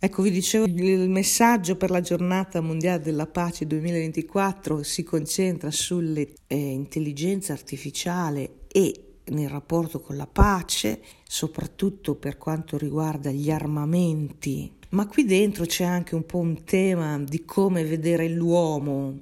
Ecco, 0.00 0.22
vi 0.22 0.30
dicevo, 0.32 0.64
il 0.64 1.08
messaggio 1.10 1.76
per 1.76 1.90
la 1.90 2.00
giornata 2.00 2.60
mondiale 2.60 3.04
della 3.04 3.26
pace 3.26 3.68
2024 3.68 4.82
si 4.82 5.04
concentra 5.04 5.70
sull'intelligenza 5.70 7.52
eh, 7.52 7.56
artificiale 7.56 8.59
e 8.72 9.04
nel 9.30 9.48
rapporto 9.48 10.00
con 10.00 10.16
la 10.16 10.26
pace, 10.26 11.00
soprattutto 11.26 12.14
per 12.14 12.36
quanto 12.36 12.76
riguarda 12.76 13.30
gli 13.30 13.50
armamenti. 13.50 14.72
Ma 14.90 15.06
qui 15.06 15.24
dentro 15.24 15.66
c'è 15.66 15.84
anche 15.84 16.14
un 16.14 16.26
po' 16.26 16.38
un 16.38 16.64
tema 16.64 17.18
di 17.18 17.44
come 17.44 17.84
vedere 17.84 18.28
l'uomo, 18.28 19.18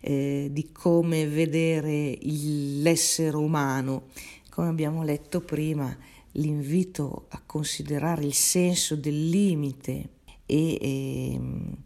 eh, 0.00 0.48
di 0.50 0.72
come 0.72 1.26
vedere 1.26 2.18
l'essere 2.22 3.36
umano. 3.36 4.04
Come 4.48 4.68
abbiamo 4.68 5.02
letto 5.02 5.40
prima, 5.40 5.94
l'invito 6.32 7.26
a 7.28 7.42
considerare 7.44 8.24
il 8.24 8.34
senso 8.34 8.96
del 8.96 9.28
limite 9.28 10.08
e, 10.46 10.78
e 10.80 11.32
ehm, 11.34 11.76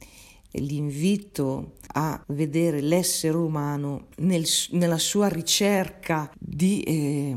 l'invito 0.54 1.74
a 1.96 2.22
vedere 2.28 2.80
l'essere 2.80 3.36
umano 3.36 4.08
nel, 4.18 4.44
nella 4.70 4.98
sua 4.98 5.28
ricerca 5.28 6.32
di 6.38 6.82
eh, 6.82 7.32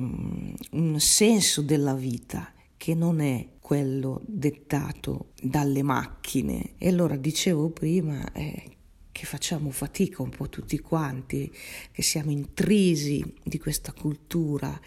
un 0.72 1.00
senso 1.00 1.62
della 1.62 1.94
vita 1.94 2.52
che 2.76 2.94
non 2.94 3.20
è 3.20 3.50
quello 3.60 4.22
dettato 4.26 5.32
dalle 5.42 5.84
macchine. 5.84 6.74
E 6.78 6.88
allora 6.88 7.16
dicevo 7.18 7.70
prima 7.70 8.32
eh, 8.32 8.78
che 9.12 9.26
facciamo 9.26 9.72
fatica 9.72 10.22
un 10.22 10.30
po' 10.30 10.48
tutti 10.48 10.80
quanti, 10.80 11.52
che 11.92 12.02
siamo 12.02 12.32
intrisi 12.32 13.34
di 13.44 13.58
questa 13.58 13.92
cultura 13.92 14.80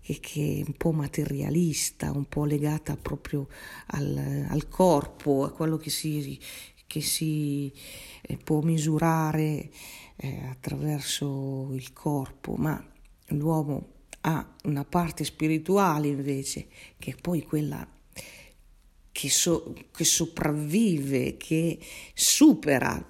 che, 0.00 0.18
che, 0.20 0.60
è 0.60 0.64
un 0.66 0.74
po' 0.76 0.92
materialista, 0.92 2.10
un 2.10 2.26
po' 2.26 2.44
legata 2.44 2.96
proprio 2.96 3.48
al, 3.88 4.46
al 4.48 4.68
corpo, 4.68 5.44
a 5.44 5.52
quello 5.52 5.76
che 5.76 5.90
si, 5.90 6.38
che 6.96 7.02
si 7.02 7.70
eh, 8.22 8.38
può 8.38 8.62
misurare 8.62 9.68
eh, 10.16 10.46
attraverso 10.48 11.68
il 11.72 11.92
corpo, 11.92 12.54
ma 12.54 12.82
l'uomo 13.28 13.92
ha 14.22 14.56
una 14.64 14.84
parte 14.84 15.22
spirituale 15.24 16.08
invece, 16.08 16.68
che 16.98 17.10
è 17.10 17.20
poi 17.20 17.42
quella 17.42 17.86
che, 19.12 19.28
so, 19.28 19.74
che 19.94 20.04
sopravvive, 20.04 21.36
che 21.36 21.78
supera, 22.14 23.04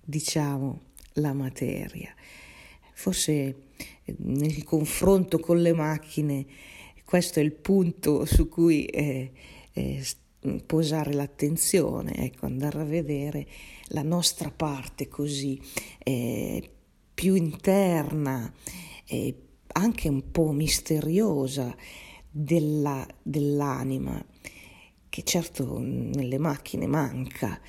diciamo, 0.00 0.80
la 1.14 1.32
materia. 1.32 2.12
Forse 2.94 3.32
eh, 4.04 4.14
nel 4.18 4.64
confronto 4.64 5.38
con 5.38 5.62
le 5.62 5.72
macchine 5.72 6.46
questo 7.04 7.38
è 7.38 7.42
il 7.42 7.52
punto 7.52 8.24
su 8.24 8.48
cui 8.48 8.86
eh, 8.86 9.32
eh, 9.72 10.04
posare 10.64 11.12
l'attenzione, 11.12 12.14
ecco, 12.14 12.46
andare 12.46 12.80
a 12.80 12.84
vedere 12.84 13.46
la 13.88 14.02
nostra 14.02 14.50
parte 14.50 15.08
così 15.08 15.60
eh, 15.98 16.70
più 17.12 17.34
interna, 17.34 18.52
eh, 19.04 19.34
anche 19.72 20.08
un 20.08 20.30
po' 20.30 20.52
misteriosa 20.52 21.74
della, 22.30 23.06
dell'anima, 23.22 24.24
che 25.08 25.22
certo 25.24 25.78
nelle 25.78 26.38
macchine 26.38 26.86
manca. 26.86 27.60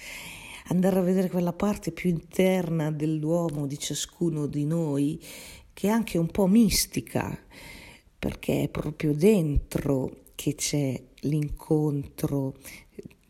Andare 0.67 0.99
a 0.99 1.01
vedere 1.01 1.29
quella 1.29 1.53
parte 1.53 1.91
più 1.91 2.09
interna 2.09 2.91
dell'uomo, 2.91 3.67
di 3.67 3.77
ciascuno 3.77 4.47
di 4.47 4.63
noi, 4.63 5.21
che 5.73 5.87
è 5.87 5.91
anche 5.91 6.17
un 6.17 6.27
po' 6.27 6.47
mistica, 6.47 7.37
perché 8.17 8.63
è 8.63 8.69
proprio 8.69 9.13
dentro 9.13 10.19
che 10.35 10.55
c'è 10.55 11.01
l'incontro 11.21 12.57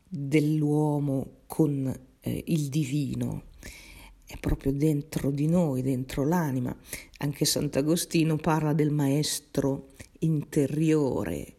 dell'uomo 0.08 1.42
con 1.48 1.94
eh, 2.20 2.44
il 2.48 2.70
divino. 2.70 3.44
È 4.26 4.38
proprio 4.40 4.72
dentro 4.72 5.30
di 5.32 5.48
noi, 5.48 5.82
dentro 5.82 6.26
l'anima. 6.26 6.76
Anche 7.20 7.46
Sant'Agostino 7.46 8.38
parla 8.38 8.74
del 8.74 8.92
maestro 8.92 9.90
interiore 10.20 11.56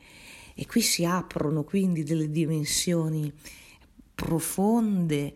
e 0.55 0.67
qui 0.67 0.81
si 0.81 1.05
aprono 1.05 1.65
quindi 1.65 2.03
delle 2.03 2.31
dimensioni 2.31 3.33
profonde 4.15 5.35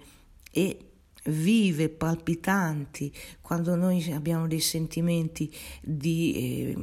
e 0.51 0.79
vive, 1.25 1.89
palpitanti, 1.89 3.13
quando 3.41 3.75
noi 3.75 4.13
abbiamo 4.13 4.47
dei 4.47 4.61
sentimenti 4.61 5.53
di 5.83 6.35
eh, 6.35 6.77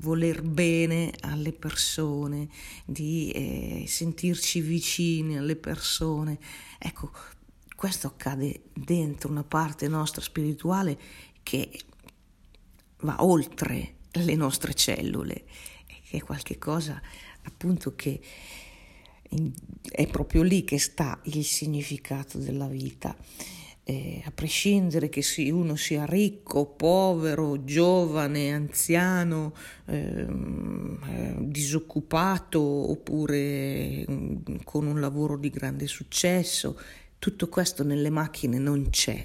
voler 0.00 0.42
bene 0.42 1.12
alle 1.20 1.52
persone, 1.52 2.48
di 2.84 3.30
eh, 3.30 3.84
sentirci 3.86 4.60
vicini 4.60 5.38
alle 5.38 5.56
persone. 5.56 6.38
Ecco, 6.78 7.10
questo 7.74 8.06
accade 8.06 8.62
dentro 8.72 9.30
una 9.30 9.44
parte 9.44 9.88
nostra 9.88 10.20
spirituale 10.20 10.98
che 11.42 11.78
va 13.00 13.22
oltre 13.24 13.96
le 14.12 14.34
nostre 14.34 14.74
cellule, 14.74 15.44
che 16.08 16.18
è 16.18 16.22
qualcosa 16.22 17.00
appunto 17.42 17.94
che 17.94 18.20
è 19.90 20.06
proprio 20.06 20.42
lì 20.42 20.64
che 20.64 20.78
sta 20.78 21.18
il 21.24 21.44
significato 21.44 22.38
della 22.38 22.68
vita 22.68 23.16
eh, 23.88 24.20
a 24.24 24.32
prescindere 24.32 25.08
che 25.08 25.22
si, 25.22 25.48
uno 25.48 25.76
sia 25.76 26.04
ricco, 26.06 26.66
povero, 26.66 27.62
giovane, 27.62 28.52
anziano, 28.52 29.54
ehm, 29.84 30.98
eh, 31.08 31.34
disoccupato 31.42 32.60
oppure 32.60 34.04
mm, 34.10 34.36
con 34.64 34.86
un 34.86 34.98
lavoro 34.98 35.36
di 35.36 35.50
grande 35.50 35.86
successo, 35.86 36.76
tutto 37.20 37.48
questo 37.48 37.84
nelle 37.84 38.10
macchine 38.10 38.58
non 38.58 38.90
c'è 38.90 39.24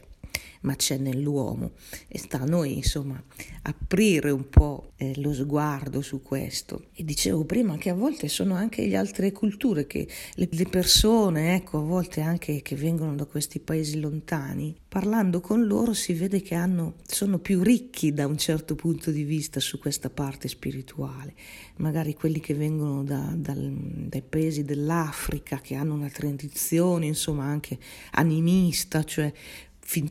ma 0.62 0.76
c'è 0.76 0.98
nell'uomo 0.98 1.72
e 2.08 2.18
sta 2.18 2.42
a 2.42 2.46
noi 2.46 2.76
insomma 2.76 3.22
aprire 3.64 4.32
un 4.32 4.50
po' 4.50 4.92
eh, 4.96 5.14
lo 5.20 5.34
sguardo 5.34 6.02
su 6.02 6.22
questo. 6.22 6.86
E 6.94 7.04
dicevo 7.04 7.46
prima 7.46 7.78
che 7.78 7.90
a 7.90 7.94
volte 7.94 8.28
sono 8.28 8.56
anche 8.56 8.86
le 8.86 8.96
altre 8.96 9.32
culture 9.32 9.86
che 9.88 10.08
le, 10.36 10.48
le 10.52 10.66
persone, 10.66 11.56
ecco, 11.56 11.80
a 11.80 11.82
volte 11.82 12.22
anche 12.22 12.62
che 12.62 12.76
vengono 12.76 13.16
da 13.16 13.26
questi 13.26 13.60
paesi 13.60 14.00
lontani, 14.00 14.76
parlando 14.88 15.42
con 15.42 15.66
loro 15.66 15.94
si 15.94 16.14
vede 16.14 16.42
che 16.42 16.56
hanno, 16.56 16.96
sono 17.06 17.40
più 17.40 17.62
ricchi 17.62 18.14
da 18.14 18.26
un 18.28 18.38
certo 18.38 18.76
punto 18.76 19.12
di 19.12 19.24
vista 19.24 19.60
su 19.60 19.80
questa 19.80 20.10
parte 20.10 20.48
spirituale. 20.48 21.34
Magari 21.78 22.14
quelli 22.14 22.40
che 22.40 22.54
vengono 22.54 23.04
da, 23.04 23.34
dal, 23.36 23.72
dai 23.72 24.22
paesi 24.22 24.64
dell'Africa, 24.64 25.60
che 25.60 25.76
hanno 25.76 25.94
una 25.94 26.10
tradizione, 26.10 27.06
insomma, 27.06 27.46
anche 27.46 27.78
animista, 28.12 29.04
cioè 29.04 29.32
fin, 29.80 30.10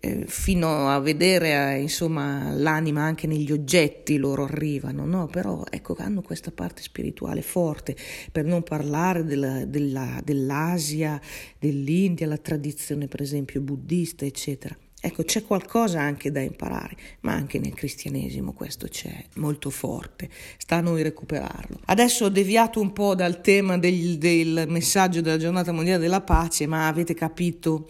eh, 0.00 0.24
fino 0.26 0.88
a 0.88 0.98
vedere 1.00 1.74
eh, 1.74 1.80
insomma 1.80 2.52
l'anima 2.52 3.02
anche 3.02 3.26
negli 3.26 3.52
oggetti 3.52 4.16
loro 4.16 4.44
arrivano, 4.44 5.04
no? 5.04 5.26
però 5.26 5.64
ecco 5.70 5.96
hanno 5.98 6.22
questa 6.22 6.50
parte 6.50 6.82
spirituale 6.82 7.42
forte, 7.42 7.96
per 8.32 8.44
non 8.44 8.62
parlare 8.62 9.24
della, 9.24 9.64
della, 9.64 10.20
dell'Asia, 10.22 11.20
dell'India, 11.58 12.26
la 12.26 12.38
tradizione 12.38 13.08
per 13.08 13.20
esempio 13.22 13.60
buddista 13.60 14.24
eccetera. 14.24 14.76
Ecco, 14.98 15.22
c'è 15.22 15.44
qualcosa 15.44 16.00
anche 16.00 16.32
da 16.32 16.40
imparare, 16.40 16.96
ma 17.20 17.32
anche 17.32 17.60
nel 17.60 17.74
cristianesimo 17.74 18.52
questo 18.52 18.88
c'è 18.88 19.24
molto 19.34 19.70
forte, 19.70 20.28
sta 20.56 20.76
a 20.76 20.80
noi 20.80 21.02
recuperarlo. 21.02 21.78
Adesso 21.84 22.24
ho 22.24 22.28
deviato 22.28 22.80
un 22.80 22.92
po' 22.92 23.14
dal 23.14 23.40
tema 23.40 23.78
del, 23.78 24.18
del 24.18 24.64
messaggio 24.68 25.20
della 25.20 25.36
giornata 25.36 25.70
mondiale 25.70 26.00
della 26.00 26.22
pace, 26.22 26.66
ma 26.66 26.88
avete 26.88 27.14
capito 27.14 27.88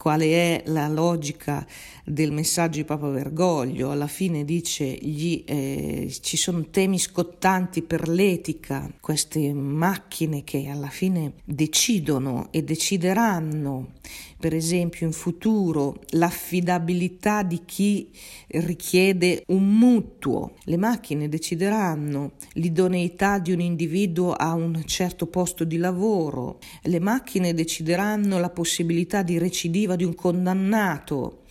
quale 0.00 0.24
è 0.32 0.62
la 0.68 0.88
logica 0.88 1.66
del 2.06 2.32
messaggio 2.32 2.78
di 2.78 2.84
Papa 2.84 3.08
Bergoglio. 3.08 3.90
Alla 3.90 4.06
fine 4.06 4.46
dice 4.46 4.86
gli, 4.86 5.44
eh, 5.46 6.10
ci 6.22 6.38
sono 6.38 6.64
temi 6.70 6.98
scottanti 6.98 7.82
per 7.82 8.08
l'etica, 8.08 8.90
queste 8.98 9.52
macchine 9.52 10.42
che 10.42 10.68
alla 10.68 10.88
fine 10.88 11.34
decidono 11.44 12.48
e 12.50 12.64
decideranno, 12.64 13.88
per 14.40 14.54
esempio 14.54 15.06
in 15.06 15.12
futuro, 15.12 16.00
l'affidabilità 16.12 17.42
di 17.42 17.60
chi 17.66 18.08
richiede 18.46 19.44
un 19.48 19.76
mutuo. 19.76 20.54
Le 20.64 20.78
macchine 20.78 21.28
decideranno 21.28 22.32
l'idoneità 22.54 23.38
di 23.38 23.52
un 23.52 23.60
individuo 23.60 24.32
a 24.32 24.54
un 24.54 24.82
certo 24.86 25.26
posto 25.26 25.64
di 25.64 25.76
lavoro. 25.76 26.58
Le 26.84 27.00
macchine 27.00 27.52
decideranno 27.52 28.38
la 28.38 28.48
possibilità 28.48 29.22
di 29.22 29.36
recidiva 29.36 29.94
di 29.94 30.04
un 30.04 30.14
condannato 30.14 31.42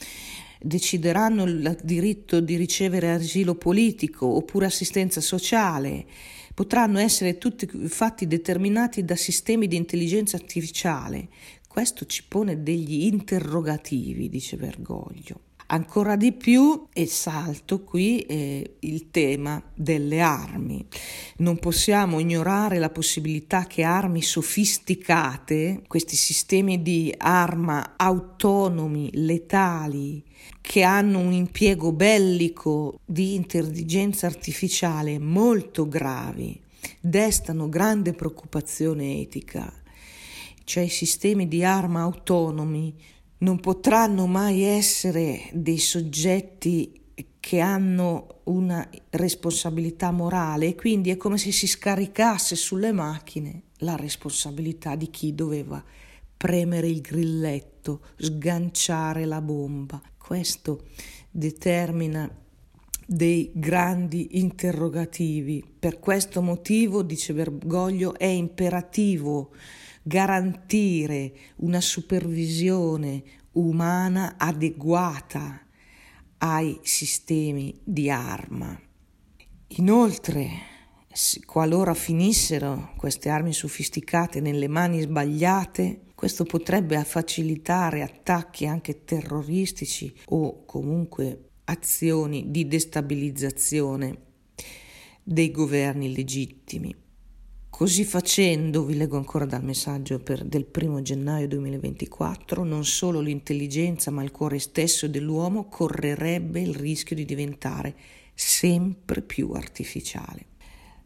decideranno 0.61 1.45
il 1.45 1.77
diritto 1.83 2.41
di 2.41 2.57
ricevere 2.57 3.11
asilo 3.11 3.55
politico 3.55 4.25
oppure 4.25 4.65
assistenza 4.65 5.21
sociale, 5.21 6.05
potranno 6.59 6.99
essere 6.99 7.37
tutti 7.37 7.65
fatti 7.87 8.27
determinati 8.27 9.05
da 9.05 9.15
sistemi 9.15 9.67
di 9.67 9.77
intelligenza 9.77 10.35
artificiale. 10.35 11.29
Questo 11.79 12.05
ci 12.07 12.25
pone 12.27 12.61
degli 12.61 13.05
interrogativi, 13.05 14.27
dice 14.27 14.57
Bergoglio. 14.57 15.39
Ancora 15.67 16.17
di 16.17 16.33
più, 16.33 16.87
e 16.91 17.05
salto 17.05 17.85
qui, 17.85 18.19
eh, 18.23 18.75
il 18.79 19.09
tema 19.11 19.63
delle 19.73 20.19
armi. 20.19 20.85
Non 21.37 21.57
possiamo 21.57 22.19
ignorare 22.19 22.79
la 22.79 22.89
possibilità 22.89 23.65
che 23.65 23.83
armi 23.83 24.21
sofisticate, 24.21 25.83
questi 25.87 26.17
sistemi 26.17 26.81
di 26.81 27.15
arma 27.17 27.93
autonomi, 27.95 29.11
letali, 29.13 30.21
che 30.59 30.83
hanno 30.83 31.19
un 31.19 31.31
impiego 31.31 31.93
bellico 31.93 32.99
di 33.05 33.35
intelligenza 33.35 34.27
artificiale 34.27 35.17
molto 35.17 35.87
gravi, 35.87 36.59
destano 36.99 37.69
grande 37.69 38.11
preoccupazione 38.11 39.21
etica. 39.21 39.79
Cioè 40.69 40.83
i 40.83 40.89
sistemi 40.89 41.47
di 41.47 41.63
arma 41.63 42.01
autonomi 42.01 42.93
non 43.39 43.59
potranno 43.59 44.27
mai 44.27 44.61
essere 44.61 45.49
dei 45.51 45.79
soggetti 45.79 47.05
che 47.39 47.59
hanno 47.59 48.41
una 48.43 48.87
responsabilità 49.09 50.11
morale 50.11 50.67
e 50.67 50.75
quindi 50.75 51.09
è 51.09 51.17
come 51.17 51.39
se 51.39 51.51
si 51.51 51.65
scaricasse 51.65 52.55
sulle 52.55 52.91
macchine 52.91 53.63
la 53.77 53.95
responsabilità 53.95 54.95
di 54.95 55.09
chi 55.09 55.33
doveva 55.33 55.83
premere 56.37 56.85
il 56.87 57.01
grilletto, 57.01 58.01
sganciare 58.17 59.25
la 59.25 59.41
bomba. 59.41 59.99
Questo 60.19 60.85
determina 61.31 62.31
dei 63.07 63.49
grandi 63.55 64.37
interrogativi. 64.37 65.65
Per 65.79 65.97
questo 65.97 66.43
motivo, 66.43 67.01
dice 67.01 67.33
Bergoglio, 67.33 68.15
è 68.19 68.25
imperativo 68.25 69.49
garantire 70.09 71.31
una 71.57 71.79
supervisione 71.79 73.21
umana 73.51 74.37
adeguata 74.37 75.61
ai 76.39 76.79
sistemi 76.81 77.79
di 77.83 78.09
arma. 78.09 78.75
Inoltre, 79.67 80.49
qualora 81.45 81.93
finissero 81.93 82.93
queste 82.97 83.29
armi 83.29 83.53
sofisticate 83.53 84.41
nelle 84.41 84.67
mani 84.67 84.99
sbagliate, 85.01 86.05
questo 86.15 86.43
potrebbe 86.43 87.01
facilitare 87.03 88.01
attacchi 88.01 88.65
anche 88.65 89.03
terroristici 89.03 90.11
o 90.29 90.65
comunque 90.65 91.51
azioni 91.65 92.49
di 92.49 92.67
destabilizzazione 92.67 94.17
dei 95.21 95.51
governi 95.51 96.11
legittimi. 96.15 96.95
Così 97.79 98.03
facendo, 98.03 98.83
vi 98.83 98.97
leggo 98.97 99.15
ancora 99.15 99.45
dal 99.45 99.63
messaggio 99.63 100.19
per, 100.19 100.43
del 100.43 100.65
primo 100.65 101.01
gennaio 101.01 101.47
2024, 101.47 102.65
non 102.65 102.83
solo 102.83 103.21
l'intelligenza 103.21 104.11
ma 104.11 104.21
il 104.21 104.31
cuore 104.31 104.59
stesso 104.59 105.07
dell'uomo 105.07 105.69
correrebbe 105.69 106.59
il 106.59 106.75
rischio 106.75 107.15
di 107.15 107.23
diventare 107.23 107.95
sempre 108.33 109.21
più 109.21 109.51
artificiale. 109.51 110.45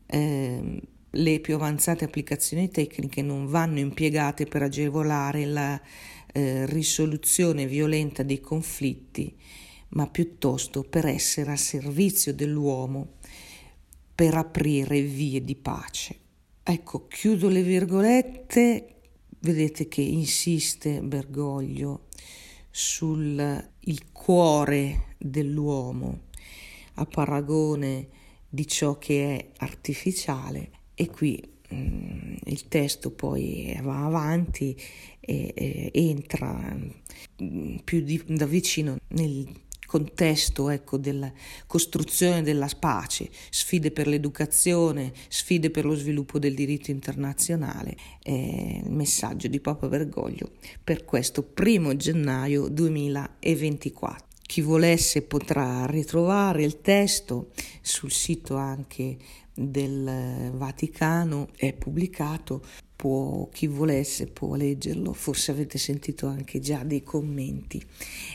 Eh, 0.07 0.81
le 1.11 1.39
più 1.41 1.53
avanzate 1.53 2.05
applicazioni 2.05 2.71
tecniche 2.71 3.21
non 3.21 3.45
vanno 3.45 3.77
impiegate 3.77 4.47
per 4.47 4.63
agevolare 4.63 5.45
la 5.45 5.79
eh, 6.33 6.65
risoluzione 6.65 7.67
violenta 7.67 8.23
dei 8.23 8.39
conflitti, 8.39 9.31
ma 9.89 10.07
piuttosto 10.07 10.81
per 10.81 11.05
essere 11.05 11.51
a 11.51 11.55
servizio 11.55 12.33
dell'uomo, 12.33 13.17
per 14.15 14.33
aprire 14.33 15.01
vie 15.01 15.43
di 15.43 15.55
pace. 15.55 16.21
Ecco, 16.65 17.07
chiudo 17.07 17.49
le 17.49 17.61
virgolette, 17.61 19.01
vedete 19.39 19.89
che 19.89 19.99
insiste 19.99 21.01
Bergoglio 21.01 22.05
sul 22.71 23.71
cuore 24.13 25.15
dell'uomo 25.17 26.21
a 26.93 27.05
paragone 27.05 28.07
di 28.47 28.65
ciò 28.65 28.97
che 28.97 29.35
è 29.35 29.47
artificiale. 29.57 30.71
E 30.95 31.09
qui 31.09 31.37
mh, 31.67 31.75
mm, 31.75 32.35
il 32.45 32.67
testo 32.69 33.11
poi 33.11 33.77
va 33.81 34.05
avanti 34.05 34.73
e, 35.19 35.53
e 35.53 35.91
entra 35.93 36.49
mh, 36.49 37.43
mm, 37.43 37.75
più 37.83 37.99
di, 37.99 38.23
da 38.25 38.45
vicino 38.45 38.95
nel 39.09 39.62
contesto 39.93 40.69
ecco, 40.69 40.97
della 40.97 41.31
costruzione 41.67 42.41
della 42.41 42.67
pace, 42.79 43.29
sfide 43.51 43.91
per 43.91 44.07
l'educazione, 44.07 45.13
sfide 45.27 45.69
per 45.69 45.85
lo 45.85 45.93
sviluppo 45.93 46.39
del 46.39 46.55
diritto 46.55 46.89
internazionale, 46.89 47.95
eh, 48.23 48.81
il 48.83 48.91
messaggio 48.91 49.47
di 49.47 49.59
Papa 49.59 49.87
Bergoglio 49.87 50.53
per 50.83 51.05
questo 51.05 51.43
primo 51.43 51.95
gennaio 51.95 52.69
2024. 52.69 54.25
Chi 54.41 54.61
volesse 54.61 55.21
potrà 55.21 55.85
ritrovare 55.85 56.63
il 56.63 56.81
testo 56.81 57.51
sul 57.81 58.11
sito 58.11 58.55
anche 58.55 59.17
del 59.53 60.49
Vaticano, 60.55 61.49
è 61.55 61.71
pubblicato 61.73 62.63
può, 63.03 63.49
chi 63.49 63.67
volesse 63.67 64.27
può 64.27 64.55
leggerlo, 64.55 65.11
forse 65.11 65.51
avete 65.51 65.77
sentito 65.77 66.27
anche 66.27 66.61
già 66.61 66.85
dei 66.85 67.03
commenti 67.03 67.85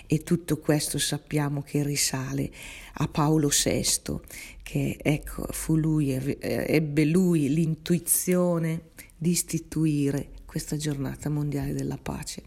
e 0.06 0.22
tutto 0.22 0.58
questo 0.58 0.98
sappiamo 0.98 1.62
che 1.62 1.82
risale 1.82 2.50
a 2.96 3.08
Paolo 3.08 3.48
VI, 3.48 4.20
che 4.62 4.98
ecco, 5.00 5.46
fu 5.52 5.76
lui, 5.76 6.10
ebbe 6.10 7.06
lui 7.06 7.48
l'intuizione 7.48 8.90
di 9.16 9.30
istituire 9.30 10.32
questa 10.44 10.76
giornata 10.76 11.30
mondiale 11.30 11.72
della 11.72 11.96
pace, 11.96 12.42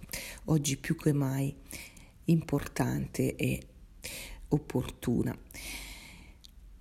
oggi 0.46 0.78
più 0.78 0.96
che 0.96 1.14
mai 1.14 1.52
importante 2.26 3.36
e 3.36 3.62
opportuna. 4.50 5.36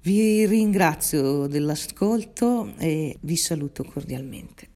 Vi 0.03 0.45
ringrazio 0.45 1.47
dell'ascolto 1.47 2.75
e 2.77 3.17
vi 3.21 3.37
saluto 3.37 3.85
cordialmente. 3.85 4.69